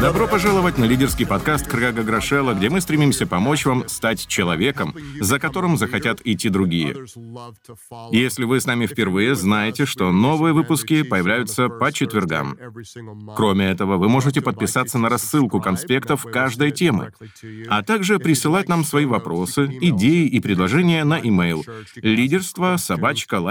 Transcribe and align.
Добро 0.00 0.28
пожаловать 0.28 0.78
на 0.78 0.84
лидерский 0.84 1.26
подкаст 1.26 1.66
Крага 1.66 2.04
Грошела, 2.04 2.54
где 2.54 2.70
мы 2.70 2.80
стремимся 2.80 3.26
помочь 3.26 3.66
вам 3.66 3.88
стать 3.88 4.28
человеком, 4.28 4.94
за 5.18 5.40
которым 5.40 5.76
захотят 5.76 6.20
идти 6.24 6.48
другие. 6.48 6.94
Если 8.12 8.44
вы 8.44 8.60
с 8.60 8.66
нами 8.66 8.86
впервые, 8.86 9.34
знаете, 9.34 9.86
что 9.86 10.12
новые 10.12 10.54
выпуски 10.54 11.02
появляются 11.02 11.68
по 11.68 11.90
четвергам. 11.90 12.56
Кроме 13.34 13.70
этого, 13.70 13.96
вы 13.96 14.08
можете 14.08 14.40
подписаться 14.40 14.98
на 14.98 15.08
рассылку 15.08 15.60
конспектов 15.60 16.24
каждой 16.32 16.70
темы, 16.70 17.12
а 17.68 17.82
также 17.82 18.20
присылать 18.20 18.68
нам 18.68 18.84
свои 18.84 19.04
вопросы, 19.04 19.66
идеи 19.80 20.28
и 20.28 20.38
предложения 20.38 21.02
на 21.02 21.18
e-mail 21.18 21.64
лидерство 21.96 22.76
собачка. 22.76 23.42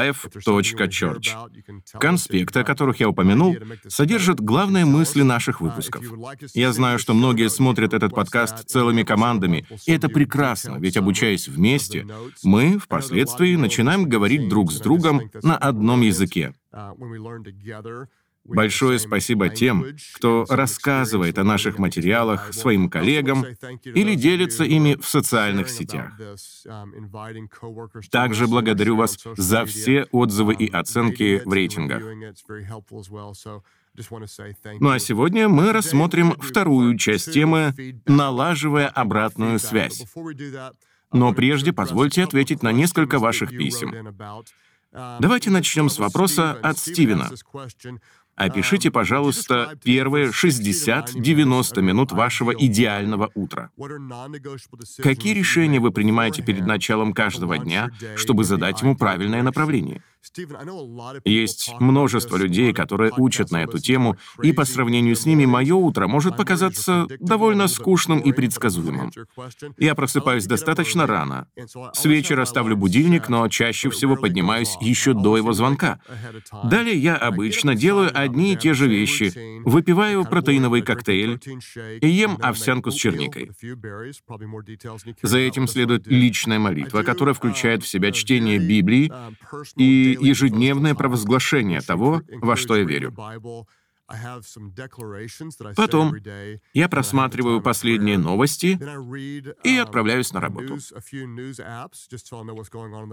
Конспекты, 1.99 2.59
о 2.61 2.63
которых 2.63 3.01
я 3.01 3.09
упомянул, 3.09 3.57
содержат 3.89 4.39
главные 4.39 4.85
мысли 4.85 5.23
наших 5.23 5.59
выпусков 5.59 5.72
выпусков. 5.73 6.05
Я 6.53 6.73
знаю, 6.73 6.99
что 6.99 7.13
многие 7.13 7.49
смотрят 7.49 7.93
этот 7.93 8.13
подкаст 8.13 8.67
целыми 8.69 9.03
командами, 9.03 9.65
и 9.85 9.91
это 9.91 10.09
прекрасно, 10.09 10.77
ведь 10.79 10.97
обучаясь 10.97 11.47
вместе, 11.47 12.07
мы 12.43 12.77
впоследствии 12.77 13.55
начинаем 13.55 14.05
говорить 14.05 14.49
друг 14.49 14.71
с 14.71 14.79
другом 14.79 15.29
на 15.41 15.57
одном 15.57 16.01
языке. 16.01 16.53
Большое 18.45 18.99
спасибо 18.99 19.49
тем, 19.49 19.85
кто 20.15 20.45
рассказывает 20.49 21.37
о 21.37 21.45
наших 21.45 21.79
материалах 21.79 22.53
своим 22.53 22.89
коллегам 22.89 23.45
или 23.85 24.15
делится 24.15 24.65
ими 24.65 24.95
в 24.95 25.07
социальных 25.07 25.69
сетях. 25.69 26.11
Также 28.11 28.47
благодарю 28.47 28.97
вас 28.97 29.17
за 29.37 29.65
все 29.65 30.07
отзывы 30.11 30.55
и 30.55 30.69
оценки 30.69 31.41
в 31.45 31.53
рейтингах. 31.53 32.03
Ну 34.79 34.89
а 34.89 34.99
сегодня 34.99 35.47
мы 35.47 35.71
рассмотрим 35.71 36.33
вторую 36.39 36.97
часть 36.97 37.31
темы 37.33 37.75
«Налаживая 38.05 38.87
обратную 38.87 39.59
связь». 39.59 40.03
Но 41.11 41.31
прежде 41.33 41.73
позвольте 41.73 42.23
ответить 42.23 42.63
на 42.63 42.71
несколько 42.71 43.19
ваших 43.19 43.51
писем. 43.51 44.15
Давайте 44.91 45.49
начнем 45.49 45.89
с 45.89 45.99
вопроса 45.99 46.51
от 46.53 46.77
Стивена. 46.79 47.29
Опишите, 48.35 48.89
пожалуйста, 48.89 49.77
первые 49.83 50.29
60-90 50.29 51.81
минут 51.81 52.11
вашего 52.11 52.51
идеального 52.51 53.29
утра. 53.35 53.69
Какие 55.03 55.33
решения 55.35 55.79
вы 55.79 55.91
принимаете 55.91 56.41
перед 56.41 56.65
началом 56.65 57.13
каждого 57.13 57.59
дня, 57.59 57.89
чтобы 58.15 58.43
задать 58.43 58.81
ему 58.81 58.95
правильное 58.95 59.43
направление? 59.43 60.01
Есть 61.25 61.73
множество 61.79 62.37
людей, 62.37 62.73
которые 62.73 63.11
учат 63.17 63.51
на 63.51 63.63
эту 63.63 63.79
тему, 63.79 64.17
и 64.41 64.53
по 64.53 64.65
сравнению 64.65 65.15
с 65.15 65.25
ними 65.25 65.45
мое 65.45 65.75
утро 65.75 66.07
может 66.07 66.37
показаться 66.37 67.07
довольно 67.19 67.67
скучным 67.67 68.19
и 68.19 68.31
предсказуемым. 68.31 69.11
Я 69.77 69.95
просыпаюсь 69.95 70.45
достаточно 70.45 71.05
рано. 71.07 71.47
С 71.93 72.05
вечера 72.05 72.45
ставлю 72.45 72.77
будильник, 72.77 73.29
но 73.29 73.47
чаще 73.49 73.89
всего 73.89 74.15
поднимаюсь 74.15 74.77
еще 74.81 75.13
до 75.13 75.37
его 75.37 75.53
звонка. 75.53 75.99
Далее 76.63 76.97
я 76.97 77.15
обычно 77.15 77.75
делаю 77.75 78.11
одни 78.13 78.53
и 78.53 78.55
те 78.55 78.73
же 78.73 78.87
вещи. 78.87 79.33
Выпиваю 79.65 80.25
протеиновый 80.25 80.81
коктейль 80.81 81.39
и 82.01 82.07
ем 82.07 82.37
овсянку 82.41 82.91
с 82.91 82.95
черникой. 82.95 83.51
За 85.21 85.37
этим 85.37 85.67
следует 85.67 86.07
личная 86.07 86.59
молитва, 86.59 87.03
которая 87.03 87.35
включает 87.35 87.83
в 87.83 87.87
себя 87.87 88.11
чтение 88.11 88.59
Библии 88.59 89.11
и 89.75 90.12
ежедневное 90.19 90.95
провозглашение 90.95 91.81
того, 91.81 92.21
во 92.41 92.55
что 92.55 92.75
я 92.75 92.83
верю. 92.83 93.13
Потом 95.75 96.15
я 96.73 96.89
просматриваю 96.89 97.61
последние 97.61 98.17
новости 98.17 98.79
и 99.63 99.77
отправляюсь 99.77 100.33
на 100.33 100.41
работу. 100.41 100.77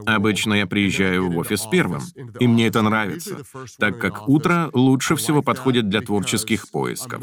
Обычно 0.07 0.55
я 0.55 0.67
приезжаю 0.67 1.31
в 1.31 1.39
офис 1.39 1.67
первым, 1.71 2.03
и 2.41 2.47
мне 2.47 2.67
это 2.67 2.83
нравится, 2.83 3.43
так 3.79 3.99
как 4.01 4.29
утро 4.29 4.71
лучше 4.73 5.17
всего 5.17 5.43
подходит 5.43 5.89
для 5.89 6.01
творческих 6.01 6.71
поисков. 6.71 7.23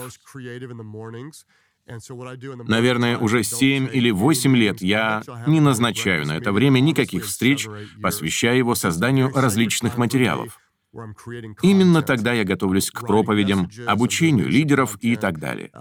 Наверное, 2.67 3.17
уже 3.17 3.43
7 3.43 3.89
или 3.91 4.11
8 4.11 4.55
лет 4.55 4.81
я 4.81 5.23
не 5.47 5.59
назначаю 5.59 6.25
на 6.25 6.37
это 6.37 6.51
время 6.51 6.79
никаких 6.79 7.25
встреч, 7.25 7.67
посвящая 8.01 8.57
его 8.57 8.75
созданию 8.75 9.31
различных 9.33 9.97
материалов. 9.97 10.59
Именно 11.61 12.01
тогда 12.01 12.33
я 12.33 12.43
готовлюсь 12.43 12.89
к 12.91 13.01
проповедям, 13.01 13.69
обучению 13.85 14.49
лидеров 14.49 14.97
и 15.01 15.15
так 15.15 15.39
далее. 15.39 15.71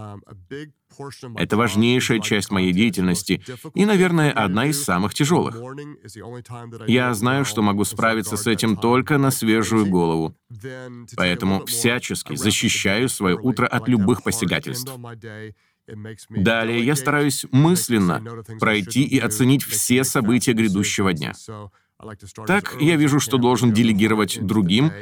Это 1.37 1.57
важнейшая 1.57 2.21
часть 2.21 2.51
моей 2.51 2.73
деятельности 2.73 3.43
и, 3.75 3.85
наверное, 3.85 4.33
одна 4.33 4.67
из 4.67 4.83
самых 4.83 5.15
тяжелых. 5.15 5.61
Я 6.87 7.13
знаю, 7.15 7.45
что 7.45 7.63
могу 7.63 7.85
справиться 7.85 8.37
с 8.37 8.47
этим 8.47 8.77
только 8.77 9.19
на 9.19 9.31
свежую 9.31 9.87
голову. 9.87 10.35
Поэтому 11.17 11.65
всячески 11.67 12.35
защищаю 12.35 13.09
свое 13.09 13.37
утро 13.37 13.67
от 13.67 13.89
любых 13.89 14.23
посягательств. 14.23 14.91
Далее 16.31 16.85
я 16.85 16.97
стараюсь 16.97 17.47
мысленно 17.53 18.23
пройти 18.59 19.03
и 19.03 19.19
оценить 19.19 19.63
все 19.63 20.05
события 20.05 20.53
грядущего 20.53 21.13
дня. 21.13 21.33
Так 22.47 22.77
я 22.81 22.97
вижу, 22.97 23.21
что 23.21 23.39
должен 23.39 23.73
делегировать 23.73 24.39
другим, 24.45 24.93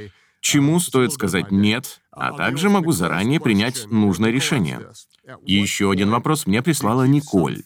чему 0.41 0.79
стоит 0.79 1.13
сказать 1.13 1.51
«нет», 1.51 2.01
а 2.11 2.33
также 2.33 2.69
могу 2.69 2.93
заранее 2.93 3.41
принять 3.41 3.87
нужное 3.91 4.31
решение. 4.31 4.81
Еще 5.43 5.91
один 5.91 6.11
вопрос 6.11 6.47
мне 6.47 6.63
прислала 6.63 7.05
Николь. 7.05 7.63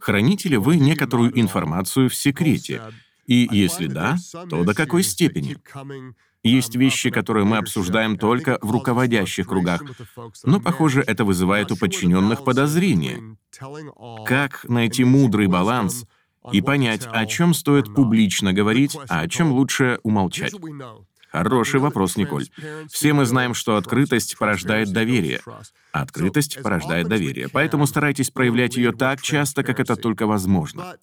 Храните 0.00 0.48
ли 0.48 0.56
вы 0.56 0.76
некоторую 0.76 1.38
информацию 1.38 2.10
в 2.10 2.14
секрете? 2.14 2.82
И 3.26 3.48
если 3.50 3.86
да, 3.86 4.16
то 4.50 4.64
до 4.64 4.74
какой 4.74 5.02
степени? 5.02 5.56
Есть 6.46 6.76
вещи, 6.76 7.10
которые 7.10 7.44
мы 7.44 7.56
обсуждаем 7.56 8.16
только 8.16 8.58
в 8.62 8.70
руководящих 8.70 9.48
кругах, 9.48 9.82
но, 10.44 10.60
похоже, 10.60 11.02
это 11.04 11.24
вызывает 11.24 11.72
у 11.72 11.76
подчиненных 11.76 12.44
подозрения. 12.44 13.36
Как 14.24 14.64
найти 14.68 15.02
мудрый 15.02 15.48
баланс 15.48 16.04
и 16.52 16.60
понять, 16.62 17.04
о 17.10 17.26
чем 17.26 17.52
стоит 17.52 17.92
публично 17.92 18.52
говорить, 18.52 18.96
а 19.08 19.22
о 19.22 19.28
чем 19.28 19.50
лучше 19.50 19.98
умолчать? 20.04 20.54
Хороший 21.32 21.80
вопрос, 21.80 22.16
Николь. 22.16 22.46
Все 22.88 23.12
мы 23.12 23.26
знаем, 23.26 23.52
что 23.52 23.76
открытость 23.76 24.38
порождает 24.38 24.92
доверие. 24.92 25.40
Открытость 25.90 26.62
порождает 26.62 27.08
доверие, 27.08 27.48
поэтому 27.48 27.88
старайтесь 27.88 28.30
проявлять 28.30 28.76
ее 28.76 28.92
так 28.92 29.20
часто, 29.20 29.64
как 29.64 29.80
это 29.80 29.96
только 29.96 30.28
возможно. 30.28 30.94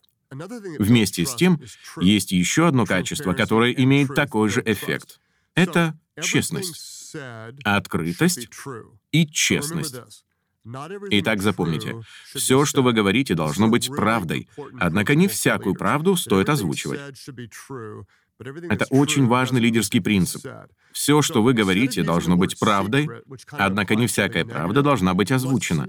Вместе 0.80 1.26
с 1.26 1.36
тем, 1.36 1.60
есть 2.00 2.32
еще 2.32 2.68
одно 2.68 2.86
качество, 2.86 3.34
которое 3.34 3.74
имеет 3.74 4.16
такой 4.16 4.50
же 4.50 4.64
эффект. 4.66 5.20
Это 5.56 6.00
честность, 6.22 7.16
открытость 7.64 8.50
и 9.12 9.28
честность. 9.28 9.96
Итак, 10.66 11.42
запомните, 11.42 12.02
все, 12.34 12.64
что 12.66 12.84
вы 12.84 12.94
говорите, 12.94 13.36
должно 13.36 13.68
быть 13.68 13.90
правдой, 13.90 14.48
однако 14.80 15.14
не 15.14 15.28
всякую 15.28 15.76
правду 15.76 16.16
стоит 16.16 16.50
озвучивать. 16.50 17.00
Это 18.40 18.86
очень 18.90 19.28
важный 19.28 19.62
лидерский 19.62 20.02
принцип. 20.02 20.46
Все, 20.92 21.22
что 21.22 21.42
вы 21.42 21.54
говорите, 21.54 22.04
должно 22.04 22.36
быть 22.36 22.60
правдой, 22.60 23.10
однако 23.52 23.96
не 23.96 24.08
всякая 24.08 24.46
правда 24.46 24.82
должна 24.82 25.14
быть 25.14 25.32
озвучена. 25.32 25.88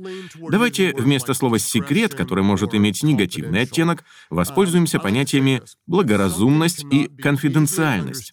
Давайте 0.51 0.95
вместо 0.95 1.35
слова 1.35 1.59
«секрет», 1.59 2.15
которое 2.15 2.43
может 2.43 2.75
иметь 2.75 3.03
негативный 3.03 3.63
оттенок, 3.63 4.05
воспользуемся 4.31 4.99
понятиями 4.99 5.63
«благоразумность» 5.87 6.85
и 6.91 7.09
«конфиденциальность». 7.09 8.33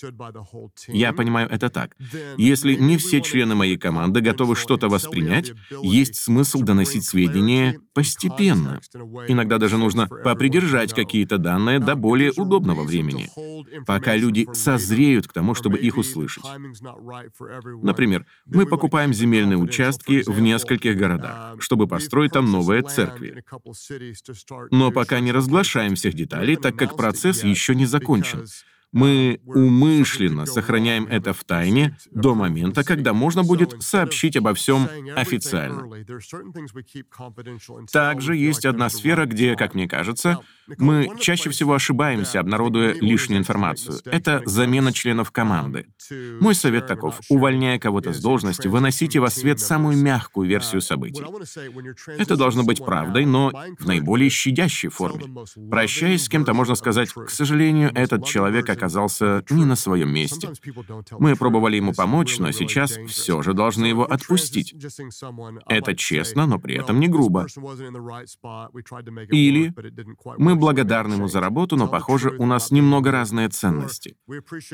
Я 0.88 1.14
понимаю 1.14 1.50
это 1.50 1.70
так. 1.70 1.96
Если 2.38 2.76
не 2.76 2.98
все 2.98 3.22
члены 3.22 3.56
моей 3.56 3.78
команды 3.78 4.22
готовы 4.22 4.56
что-то 4.56 4.88
воспринять, 4.88 5.52
есть 5.82 6.16
смысл 6.16 6.62
доносить 6.62 7.06
сведения 7.06 7.80
постепенно. 7.94 8.80
Иногда 9.28 9.58
даже 9.58 9.78
нужно 9.78 10.08
попридержать 10.08 10.94
какие-то 10.94 11.38
данные 11.38 11.80
до 11.80 11.96
более 11.96 12.32
удобного 12.32 12.84
времени, 12.84 13.30
пока 13.86 14.01
люди 14.16 14.48
созреют 14.54 15.28
к 15.28 15.34
тому, 15.34 15.56
чтобы 15.56 15.78
их 15.78 15.98
услышать. 15.98 16.44
Например, 17.82 18.26
мы 18.46 18.66
покупаем 18.66 19.14
земельные 19.14 19.58
участки 19.58 20.24
в 20.30 20.40
нескольких 20.40 20.98
городах, 20.98 21.62
чтобы 21.62 21.88
построить 21.88 22.34
там 22.34 22.52
новые 22.52 22.82
церкви. 22.82 23.44
Но 24.72 24.92
пока 24.92 25.20
не 25.20 25.32
разглашаем 25.32 25.96
всех 25.96 26.14
деталей, 26.14 26.56
так 26.56 26.76
как 26.76 26.98
процесс 26.98 27.44
еще 27.44 27.76
не 27.76 27.86
закончен. 27.86 28.46
Мы 28.92 29.40
умышленно 29.46 30.46
сохраняем 30.46 31.06
это 31.06 31.34
в 31.34 31.44
тайне 31.46 31.98
до 32.12 32.36
момента, 32.36 32.84
когда 32.84 33.14
можно 33.14 33.44
будет 33.44 33.82
сообщить 33.82 34.36
обо 34.36 34.54
всем 34.54 34.90
официально. 35.16 35.90
Также 37.92 38.36
есть 38.36 38.66
одна 38.66 38.90
сфера, 38.90 39.26
где, 39.26 39.56
как 39.56 39.76
мне 39.76 39.88
кажется, 39.88 40.40
мы 40.78 41.10
чаще 41.20 41.50
всего 41.50 41.74
ошибаемся, 41.74 42.40
обнародуя 42.40 42.94
лишнюю 42.94 43.40
информацию. 43.40 44.00
Это 44.06 44.42
замена 44.46 44.94
членов 44.94 45.32
команды. 45.32 45.88
Мой 46.40 46.56
совет 46.56 46.88
таков. 46.88 47.20
Увольняя 47.30 47.80
кого-то 47.80 48.14
с 48.14 48.22
должности, 48.22 48.68
выносите 48.68 49.20
во 49.20 49.30
свет 49.30 49.60
самую 49.60 49.98
мягкую 49.98 50.48
версию 50.48 50.82
событий. 50.82 51.24
Это 52.18 52.36
должно 52.36 52.64
быть 52.64 52.84
правдой, 52.84 53.26
но 53.26 53.52
в 53.80 53.86
наиболее 53.86 54.30
щадящей 54.30 54.90
форме. 54.90 55.26
Прощаясь 55.70 56.26
с 56.26 56.30
кем-то, 56.30 56.54
можно 56.54 56.76
сказать, 56.76 57.12
к 57.12 57.30
сожалению, 57.30 57.92
этот 57.94 58.26
человек 58.26 58.70
оказался 58.70 59.44
не 59.50 59.66
на 59.66 59.76
своем 59.76 60.14
месте. 60.14 60.50
Мы 61.20 61.36
пробовали 61.36 61.78
ему 61.78 61.94
помочь, 61.94 62.40
но 62.40 62.52
сейчас 62.52 62.98
все 63.08 63.42
же 63.42 63.54
должны 63.54 63.86
его 63.86 64.06
отпустить. 64.06 64.76
Это 65.68 65.96
честно, 65.96 66.46
но 66.46 66.60
при 66.60 66.76
этом 66.76 67.00
не 67.00 67.08
грубо. 67.08 67.48
Или 69.30 69.74
мы 70.38 70.56
благодарны 70.62 71.16
ему 71.16 71.28
за 71.28 71.42
работу, 71.42 71.76
но, 71.76 71.88
похоже, 71.88 72.30
у 72.38 72.46
нас 72.46 72.72
немного 72.72 73.12
разные 73.12 73.50
ценности. 73.50 74.16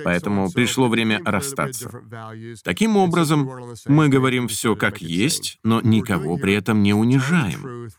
Поэтому 0.03 0.51
пришло 0.51 0.89
время 0.89 1.21
расстаться. 1.25 1.89
Таким 2.63 2.97
образом, 2.97 3.49
мы 3.87 4.09
говорим 4.09 4.47
все 4.47 4.75
как 4.75 5.01
есть, 5.01 5.57
но 5.63 5.81
никого 5.81 6.37
при 6.37 6.53
этом 6.53 6.83
не 6.83 6.93
унижаем. 6.93 7.89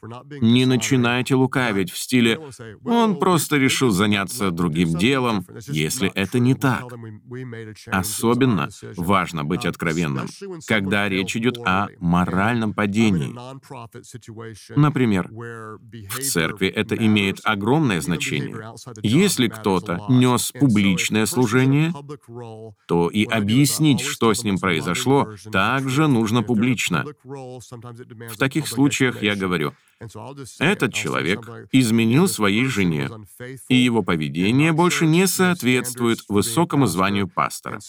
Не 0.41 0.67
начинайте 0.67 1.35
лукавить 1.35 1.91
в 1.91 1.99
стиле 1.99 2.39
«он 2.85 3.19
просто 3.19 3.57
решил 3.57 3.91
заняться 3.91 4.51
другим 4.51 4.97
делом», 4.97 5.47
если 5.67 6.11
это 6.15 6.39
не 6.39 6.55
так. 6.55 6.85
Особенно 7.87 8.69
важно 8.97 9.45
быть 9.45 9.65
откровенным, 9.65 10.29
когда 10.67 11.09
речь 11.09 11.37
идет 11.37 11.59
о 11.65 11.89
моральном 11.99 12.75
падении. 12.75 13.35
Например, 14.77 15.29
в 15.31 16.21
церкви 16.21 16.69
это 16.69 16.95
имеет 16.95 17.41
огромное 17.45 17.68
значение. 18.01 18.75
Если 19.03 19.49
кто-то 19.49 20.05
нес 20.09 20.53
публичное 20.53 21.27
служение, 21.27 21.93
то 22.87 23.09
и 23.09 23.25
объяснить, 23.25 24.01
что 24.01 24.33
с 24.35 24.45
ним 24.45 24.59
произошло, 24.59 25.29
также 25.53 26.07
нужно 26.07 26.43
публично. 26.43 27.05
В 27.25 28.37
таких 28.39 28.67
случаях 28.69 29.23
я 29.23 29.35
говорю, 29.35 29.73
этот 30.59 30.95
человек 30.95 31.41
изменил 31.73 32.29
своей 32.29 32.67
жене, 32.67 33.11
и 33.69 33.77
его 33.77 34.03
поведение 34.03 34.73
больше 34.73 35.07
не 35.07 35.27
соответствует 35.27 36.21
высокому 36.29 36.87
званию 36.87 37.29
пастора. 37.29 37.81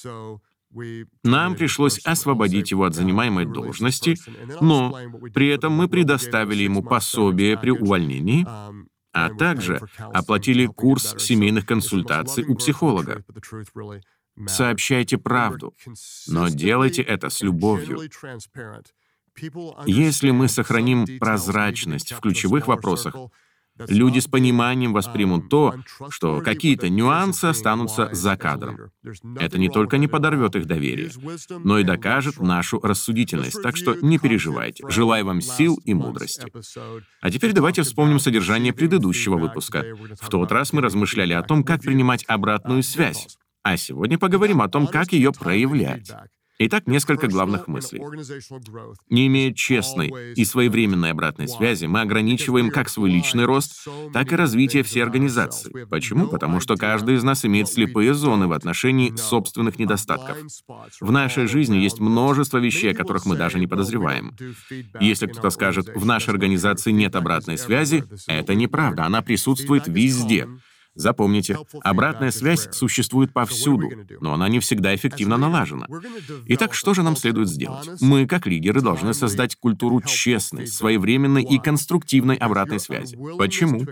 Нам 1.23 1.55
пришлось 1.55 1.99
освободить 1.99 2.71
его 2.71 2.83
от 2.83 2.93
занимаемой 2.93 3.45
должности, 3.45 4.17
но 4.61 4.95
при 5.33 5.47
этом 5.47 5.73
мы 5.73 5.87
предоставили 5.87 6.63
ему 6.63 6.83
пособие 6.83 7.57
при 7.57 7.71
увольнении, 7.71 8.45
а 9.11 9.29
также 9.29 9.79
оплатили 9.97 10.65
курс 10.65 11.15
семейных 11.17 11.65
консультаций 11.65 12.45
у 12.45 12.55
психолога. 12.55 13.23
Сообщайте 14.47 15.17
правду, 15.17 15.75
но 16.27 16.47
делайте 16.49 17.01
это 17.01 17.29
с 17.29 17.41
любовью. 17.41 17.99
Если 19.85 20.31
мы 20.31 20.47
сохраним 20.47 21.05
прозрачность 21.19 22.13
в 22.13 22.19
ключевых 22.19 22.67
вопросах, 22.67 23.15
люди 23.87 24.19
с 24.19 24.27
пониманием 24.27 24.93
воспримут 24.93 25.49
то, 25.49 25.75
что 26.09 26.41
какие-то 26.41 26.89
нюансы 26.89 27.45
останутся 27.45 28.09
за 28.11 28.35
кадром. 28.37 28.91
Это 29.37 29.57
не 29.57 29.69
только 29.69 29.97
не 29.97 30.07
подорвет 30.07 30.55
их 30.55 30.65
доверие, 30.65 31.11
но 31.63 31.79
и 31.79 31.83
докажет 31.83 32.39
нашу 32.39 32.79
рассудительность. 32.79 33.61
Так 33.61 33.77
что 33.77 33.95
не 33.95 34.17
переживайте. 34.17 34.83
Желаю 34.89 35.25
вам 35.25 35.41
сил 35.41 35.79
и 35.85 35.93
мудрости. 35.93 36.51
А 37.21 37.31
теперь 37.31 37.53
давайте 37.53 37.83
вспомним 37.83 38.19
содержание 38.19 38.73
предыдущего 38.73 39.37
выпуска. 39.37 39.85
В 40.19 40.29
тот 40.29 40.51
раз 40.51 40.73
мы 40.73 40.81
размышляли 40.81 41.33
о 41.33 41.43
том, 41.43 41.63
как 41.63 41.81
принимать 41.81 42.25
обратную 42.27 42.83
связь. 42.83 43.37
А 43.63 43.77
сегодня 43.77 44.17
поговорим 44.17 44.61
о 44.61 44.69
том, 44.69 44.87
как 44.87 45.11
ее 45.11 45.31
проявлять. 45.31 46.11
Итак, 46.61 46.87
несколько 46.87 47.29
главных 47.29 47.69
мыслей. 47.69 48.01
Не 49.09 49.27
имея 49.27 49.53
честной 49.53 50.33
и 50.33 50.43
своевременной 50.43 51.11
обратной 51.11 51.47
связи, 51.47 51.85
мы 51.85 52.01
ограничиваем 52.01 52.69
как 52.69 52.89
свой 52.89 53.09
личный 53.09 53.45
рост, 53.45 53.87
так 54.11 54.33
и 54.33 54.35
развитие 54.35 54.83
всей 54.83 55.01
организации. 55.01 55.85
Почему? 55.85 56.27
Потому 56.27 56.59
что 56.59 56.75
каждый 56.75 57.15
из 57.15 57.23
нас 57.23 57.45
имеет 57.45 57.69
слепые 57.69 58.13
зоны 58.13 58.47
в 58.47 58.51
отношении 58.51 59.15
собственных 59.15 59.79
недостатков. 59.79 60.37
В 60.99 61.11
нашей 61.13 61.47
жизни 61.47 61.77
есть 61.77 62.01
множество 62.01 62.57
вещей, 62.57 62.91
о 62.91 62.95
которых 62.95 63.25
мы 63.25 63.37
даже 63.37 63.57
не 63.57 63.67
подозреваем. 63.67 64.35
Если 64.99 65.27
кто-то 65.27 65.51
скажет, 65.51 65.87
в 65.95 66.05
нашей 66.05 66.31
организации 66.31 66.91
нет 66.91 67.15
обратной 67.15 67.57
связи, 67.57 68.03
это 68.27 68.53
неправда, 68.53 69.05
она 69.05 69.21
присутствует 69.21 69.87
везде. 69.87 70.45
Запомните, 70.99 71.57
обратная 71.81 72.29
связь 72.29 72.67
существует 72.73 73.31
повсюду, 73.31 73.89
но 74.19 74.33
она 74.33 74.49
не 74.49 74.59
всегда 74.59 74.93
эффективно 74.93 75.37
налажена. 75.37 75.87
Итак, 76.47 76.73
что 76.73 76.93
же 76.93 77.03
нам 77.03 77.15
следует 77.15 77.47
сделать? 77.47 77.87
Мы, 78.01 78.27
как 78.27 78.45
лидеры, 78.45 78.81
должны 78.81 79.13
создать 79.13 79.55
культуру 79.55 80.01
честной, 80.01 80.67
своевременной 80.67 81.43
и 81.43 81.57
конструктивной 81.57 82.35
обратной 82.35 82.81
связи. 82.81 83.17
Почему? 83.37 83.85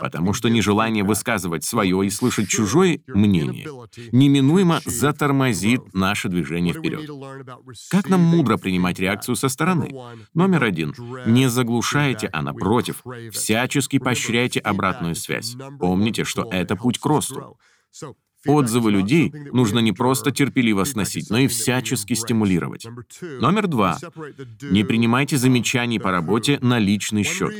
Потому 0.00 0.32
что 0.32 0.48
нежелание 0.48 1.04
высказывать 1.04 1.64
свое 1.64 2.06
и 2.06 2.08
слышать 2.08 2.48
чужое 2.48 3.00
мнение 3.08 3.68
неминуемо 4.12 4.80
затормозит 4.86 5.92
наше 5.92 6.30
движение 6.30 6.72
вперед. 6.72 7.10
Как 7.90 8.08
нам 8.08 8.22
мудро 8.22 8.56
принимать 8.56 8.98
реакцию 8.98 9.36
со 9.36 9.50
стороны? 9.50 9.94
Номер 10.32 10.64
один. 10.64 10.94
Не 11.26 11.50
заглушайте, 11.50 12.30
а 12.32 12.40
напротив, 12.40 13.02
всячески 13.32 13.98
поощряйте 13.98 14.60
обратную 14.60 15.14
связь. 15.14 15.56
Помните, 15.78 16.24
что 16.24 16.53
это 16.60 16.76
путь 16.76 16.98
к 16.98 17.06
росту. 17.06 17.58
Отзывы 18.46 18.90
людей 18.90 19.32
нужно 19.52 19.78
не 19.78 19.92
просто 19.92 20.30
терпеливо 20.30 20.84
сносить, 20.84 21.30
но 21.30 21.38
и 21.38 21.46
всячески 21.46 22.14
стимулировать. 22.14 22.86
Номер 23.40 23.66
два. 23.68 23.98
Не 24.62 24.84
принимайте 24.84 25.36
замечаний 25.36 25.98
по 25.98 26.10
работе 26.10 26.58
на 26.60 26.78
личный 26.78 27.22
счет. 27.22 27.54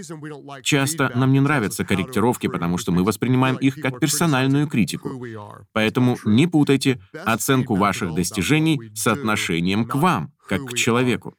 Часто 0.62 1.10
нам 1.14 1.32
не 1.32 1.40
нравятся 1.40 1.84
корректировки, 1.84 2.48
потому 2.48 2.78
что 2.78 2.92
мы 2.92 3.02
воспринимаем 3.02 3.56
их 3.56 3.76
как 3.76 3.98
персональную 3.98 4.68
критику. 4.68 5.24
Поэтому 5.72 6.18
не 6.24 6.46
путайте 6.46 7.00
оценку 7.24 7.76
ваших 7.76 8.14
достижений 8.14 8.90
с 8.94 9.06
отношением 9.06 9.86
к 9.86 9.94
вам, 9.94 10.32
как 10.48 10.66
к 10.66 10.74
человеку. 10.74 11.34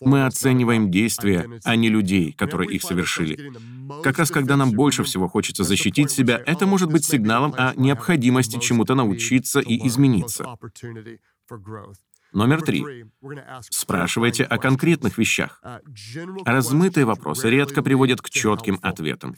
Мы 0.00 0.26
оцениваем 0.26 0.90
действия, 0.90 1.48
а 1.64 1.76
не 1.76 1.88
людей, 1.88 2.32
которые 2.32 2.70
их 2.70 2.82
совершили. 2.82 3.52
Как 4.02 4.18
раз 4.18 4.30
когда 4.30 4.56
нам 4.56 4.72
больше 4.72 5.04
всего 5.04 5.28
хочется 5.28 5.64
защитить 5.64 6.10
себя, 6.10 6.42
это 6.46 6.66
может 6.66 6.90
быть 6.90 7.04
сигналом 7.04 7.54
о 7.56 7.74
необходимости 7.76 8.58
чему-то 8.58 8.94
научиться 8.94 9.60
и 9.60 9.86
измениться. 9.86 10.46
Номер 12.32 12.62
три. 12.62 13.06
Спрашивайте 13.70 14.44
о 14.44 14.58
конкретных 14.58 15.16
вещах. 15.18 15.62
Размытые 16.44 17.06
вопросы 17.06 17.48
редко 17.48 17.82
приводят 17.82 18.20
к 18.20 18.30
четким 18.30 18.78
ответам. 18.82 19.36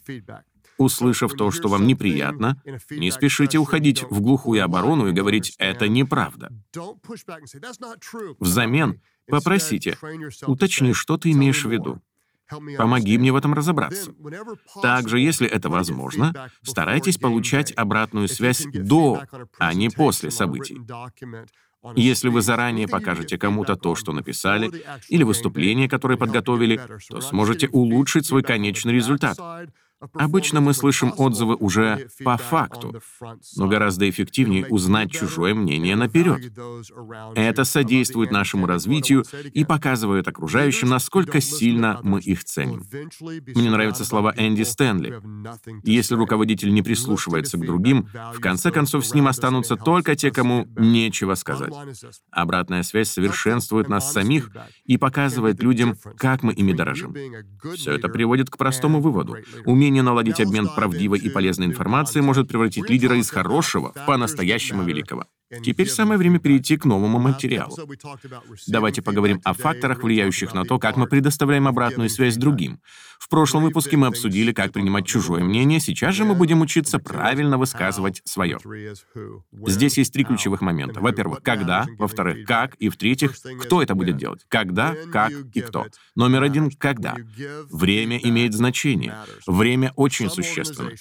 Услышав 0.79 1.33
то, 1.33 1.51
что 1.51 1.69
вам 1.69 1.87
неприятно, 1.87 2.63
не 2.91 3.11
спешите 3.11 3.59
уходить 3.59 4.05
в 4.11 4.21
глухую 4.21 4.65
оборону 4.65 5.09
и 5.09 5.13
говорить 5.13 5.55
«это 5.59 5.89
неправда». 5.89 6.53
Взамен 8.39 9.01
попросите 9.29 9.97
«уточни, 10.47 10.93
что 10.93 11.17
ты 11.17 11.31
имеешь 11.33 11.65
в 11.65 11.71
виду». 11.71 12.01
Помоги 12.79 13.19
мне 13.19 13.31
в 13.31 13.37
этом 13.37 13.53
разобраться. 13.53 14.15
Также, 14.81 15.21
если 15.21 15.47
это 15.47 15.69
возможно, 15.69 16.51
старайтесь 16.63 17.19
получать 17.19 17.73
обратную 17.73 18.29
связь 18.29 18.65
до, 18.73 19.23
а 19.59 19.75
не 19.75 19.91
после 19.91 20.31
событий. 20.31 20.81
Если 21.95 22.29
вы 22.29 22.43
заранее 22.43 22.89
покажете 22.89 23.39
кому-то 23.39 23.77
то, 23.77 23.95
что 23.95 24.13
написали, 24.13 24.71
или 25.09 25.23
выступление, 25.23 25.89
которое 25.89 26.17
подготовили, 26.17 26.81
то 27.09 27.21
сможете 27.21 27.69
улучшить 27.69 28.27
свой 28.27 28.43
конечный 28.43 28.95
результат. 28.95 29.39
Обычно 30.15 30.61
мы 30.61 30.75
слышим 30.75 31.13
отзывы 31.17 31.57
уже 31.57 32.09
по 32.25 32.37
факту, 32.37 33.01
но 33.57 33.67
гораздо 33.67 34.09
эффективнее 34.09 34.67
узнать 34.67 35.11
чужое 35.11 35.55
мнение 35.55 35.97
наперед. 35.97 36.53
Это 37.35 37.65
содействует 37.65 38.31
нашему 38.31 38.67
развитию 38.67 39.25
и 39.53 39.65
показывает 39.65 40.29
окружающим, 40.29 40.89
насколько 40.89 41.41
сильно 41.41 41.99
мы 42.03 42.21
их 42.21 42.45
ценим. 42.45 42.85
Мне 43.55 43.71
нравятся 43.71 44.05
слова 44.05 44.33
Энди 44.37 44.63
Стэнли. 44.63 45.21
Если 45.83 46.15
руководитель 46.15 46.73
не 46.73 46.83
прислушивается 46.83 47.59
к 47.59 47.67
другим, 47.67 48.09
в 48.35 48.41
конце 48.41 48.71
концов 48.71 49.05
с 49.05 49.15
ним 49.15 49.27
останутся 49.27 49.77
только 49.77 50.15
те, 50.15 50.31
кому 50.31 50.69
нечего 50.77 51.35
сказать. 51.35 51.75
Обратная 52.31 52.85
связь 52.85 53.11
совершенствует 53.11 53.89
нас 53.89 54.13
самих 54.13 54.51
и 54.85 54.97
показывает 54.97 55.61
людям, 55.63 55.97
как 56.17 56.45
мы 56.45 56.53
ими 56.53 56.73
дорожим. 56.73 57.15
Все 57.75 57.93
это 57.93 58.09
приводит 58.09 58.49
к 58.49 58.57
простому 58.57 59.01
выводу. 59.01 59.37
Умение 59.65 59.88
Умение 59.89 60.03
наладить 60.03 60.39
обмен 60.39 60.69
правдивой 60.69 61.19
и 61.19 61.31
полезной 61.31 61.65
информацией 61.65 62.23
может 62.23 62.47
превратить 62.47 62.91
лидера 62.91 63.17
из 63.17 63.31
хорошего 63.31 63.95
в 63.95 64.05
по-настоящему 64.05 64.83
великого. 64.83 65.25
Теперь 65.65 65.89
самое 65.89 66.19
время 66.19 66.39
перейти 66.39 66.77
к 66.77 66.85
новому 66.85 67.19
материалу. 67.19 67.75
Давайте 68.67 69.01
поговорим 69.01 69.41
о 69.45 69.55
факторах, 69.55 70.03
влияющих 70.03 70.53
на 70.53 70.65
то, 70.65 70.79
как 70.79 70.97
мы 70.97 71.07
предоставляем 71.07 71.67
обратную 71.67 72.11
связь 72.11 72.37
другим. 72.37 72.81
В 73.19 73.29
прошлом 73.29 73.65
выпуске 73.65 73.97
мы 73.97 74.07
обсудили, 74.07 74.53
как 74.53 74.73
принимать 74.73 75.07
чужое 75.07 75.43
мнение, 75.43 75.81
сейчас 75.81 76.15
же 76.15 76.25
мы 76.25 76.35
будем 76.35 76.61
учиться 76.61 76.99
правильно 76.99 77.59
высказывать 77.59 78.23
свое. 78.25 78.59
Здесь 79.67 79.99
есть 79.99 80.13
три 80.13 80.25
ключевых 80.25 80.61
момента. 80.61 81.01
Во-первых, 81.01 81.43
когда, 81.43 81.87
во-вторых, 81.99 82.47
как, 82.47 82.75
и 82.77 82.89
в-третьих, 82.89 83.35
кто 83.61 83.83
это 83.83 83.95
будет 83.95 84.17
делать. 84.17 84.43
Когда, 84.49 84.95
как 85.13 85.33
и 85.53 85.61
кто. 85.61 85.87
Номер 86.15 86.43
один— 86.43 86.71
когда. 86.79 87.17
Время 87.71 88.19
имеет 88.19 88.55
значение. 88.55 89.15
Время 89.47 89.93
очень 89.97 90.31
существенно. 90.31 90.93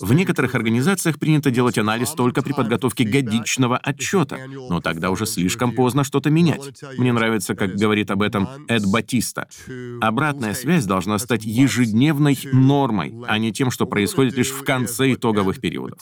В 0.00 0.12
некоторых 0.12 0.54
организациях 0.54 1.18
принято 1.18 1.50
делать 1.50 1.78
анализ 1.78 2.10
только 2.10 2.42
при 2.42 2.52
подготовке 2.52 3.04
годичного 3.04 3.78
отчета, 3.84 4.38
но 4.48 4.80
тогда 4.80 5.10
уже 5.10 5.26
слишком 5.26 5.72
поздно 5.72 6.04
что-то 6.04 6.30
менять. 6.30 6.82
Мне 6.96 7.12
нравится, 7.12 7.54
как 7.54 7.74
говорит 7.74 8.10
об 8.10 8.22
этом 8.22 8.48
Эд 8.68 8.86
Батиста. 8.86 9.48
Обратная 10.00 10.54
связь 10.54 10.84
должна 10.86 11.18
стать 11.18 11.44
ежедневной 11.44 12.38
нормой, 12.52 13.14
а 13.26 13.38
не 13.38 13.52
тем, 13.52 13.70
что 13.70 13.86
происходит 13.86 14.36
лишь 14.36 14.50
в 14.50 14.64
конце 14.64 15.12
итоговых 15.12 15.60
периодов. 15.60 15.98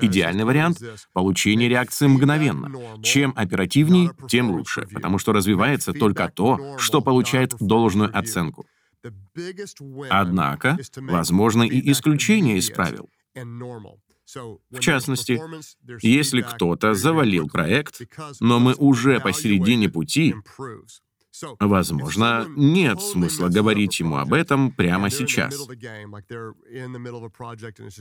Идеальный 0.00 0.44
вариант— 0.44 0.82
получение 1.12 1.68
реакции 1.68 2.06
мгновенно. 2.06 2.70
Чем 3.02 3.32
оперативнее, 3.36 4.10
тем 4.28 4.50
лучше, 4.50 4.86
потому 4.92 5.18
что 5.18 5.32
развивается 5.32 5.92
только 5.92 6.28
то, 6.28 6.76
что 6.78 7.00
получает 7.00 7.54
должную 7.60 8.16
оценку. 8.16 8.66
Однако, 10.10 10.78
возможно 10.96 11.62
и 11.62 11.90
исключение 11.90 12.58
из 12.58 12.70
правил. 12.70 13.08
В 14.70 14.80
частности, 14.80 15.40
если 16.02 16.42
кто-то 16.42 16.94
завалил 16.94 17.48
проект, 17.48 18.00
но 18.40 18.58
мы 18.58 18.74
уже 18.74 19.20
посередине 19.20 19.88
пути, 19.88 20.34
Возможно, 21.58 22.46
нет 22.56 23.00
смысла 23.00 23.48
говорить 23.48 24.00
ему 24.00 24.16
об 24.16 24.32
этом 24.32 24.72
прямо 24.72 25.10
сейчас. 25.10 25.56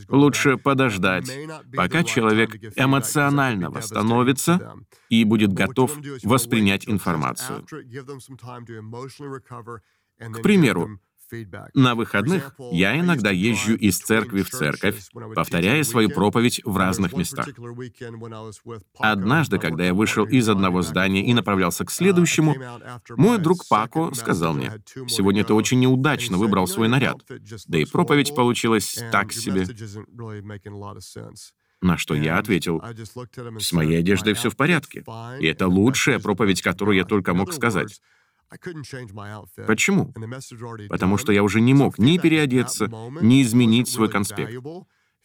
Лучше 0.10 0.58
подождать, 0.58 1.32
пока 1.76 2.04
человек 2.04 2.56
эмоционально 2.76 3.70
восстановится 3.70 4.76
и 5.10 5.24
будет 5.24 5.54
готов 5.54 5.96
воспринять 6.24 6.88
информацию. 6.88 7.66
К 10.18 10.42
примеру, 10.42 11.00
на 11.74 11.96
выходных 11.96 12.56
я 12.72 13.00
иногда 13.00 13.32
езжу 13.32 13.76
из 13.76 13.98
церкви 13.98 14.42
в 14.42 14.50
церковь, 14.50 15.10
повторяя 15.36 15.84
свою 15.84 16.10
проповедь 16.10 16.62
в 16.64 16.78
разных 16.78 17.14
местах. 17.14 17.48
Однажды, 18.98 19.60
когда 19.60 19.86
я 19.86 19.94
вышел 19.94 20.26
из 20.26 20.50
одного 20.50 20.82
здания 20.82 21.26
и 21.26 21.34
направлялся 21.34 21.86
к 21.86 21.92
следующему, 21.92 22.56
мой 23.18 23.38
друг 23.38 23.68
Пако 23.68 24.14
сказал 24.14 24.54
мне, 24.54 24.72
«Сегодня 25.08 25.44
ты 25.44 25.54
очень 25.54 25.80
неудачно 25.80 26.38
выбрал 26.38 26.68
свой 26.68 26.88
наряд, 26.88 27.18
да 27.68 27.78
и 27.78 27.86
проповедь 27.86 28.36
получилась 28.36 29.00
так 29.12 29.32
себе». 29.32 29.66
На 31.82 31.98
что 31.98 32.14
я 32.14 32.38
ответил, 32.38 32.84
«С 33.60 33.72
моей 33.72 34.00
одеждой 34.00 34.34
все 34.34 34.50
в 34.50 34.58
порядке, 34.58 35.04
и 35.40 35.46
это 35.46 35.68
лучшая 35.68 36.20
проповедь, 36.20 36.62
которую 36.62 36.98
я 36.98 37.06
только 37.06 37.34
мог 37.34 37.54
сказать». 37.54 38.02
Почему? 39.68 40.14
Потому 40.90 41.18
что 41.18 41.32
я 41.32 41.44
уже 41.44 41.62
не 41.62 41.74
мог 41.74 42.00
ни 42.00 42.18
переодеться, 42.18 42.92
ни 43.22 43.42
изменить 43.42 43.90
свой 43.90 44.10
конспект. 44.10 44.54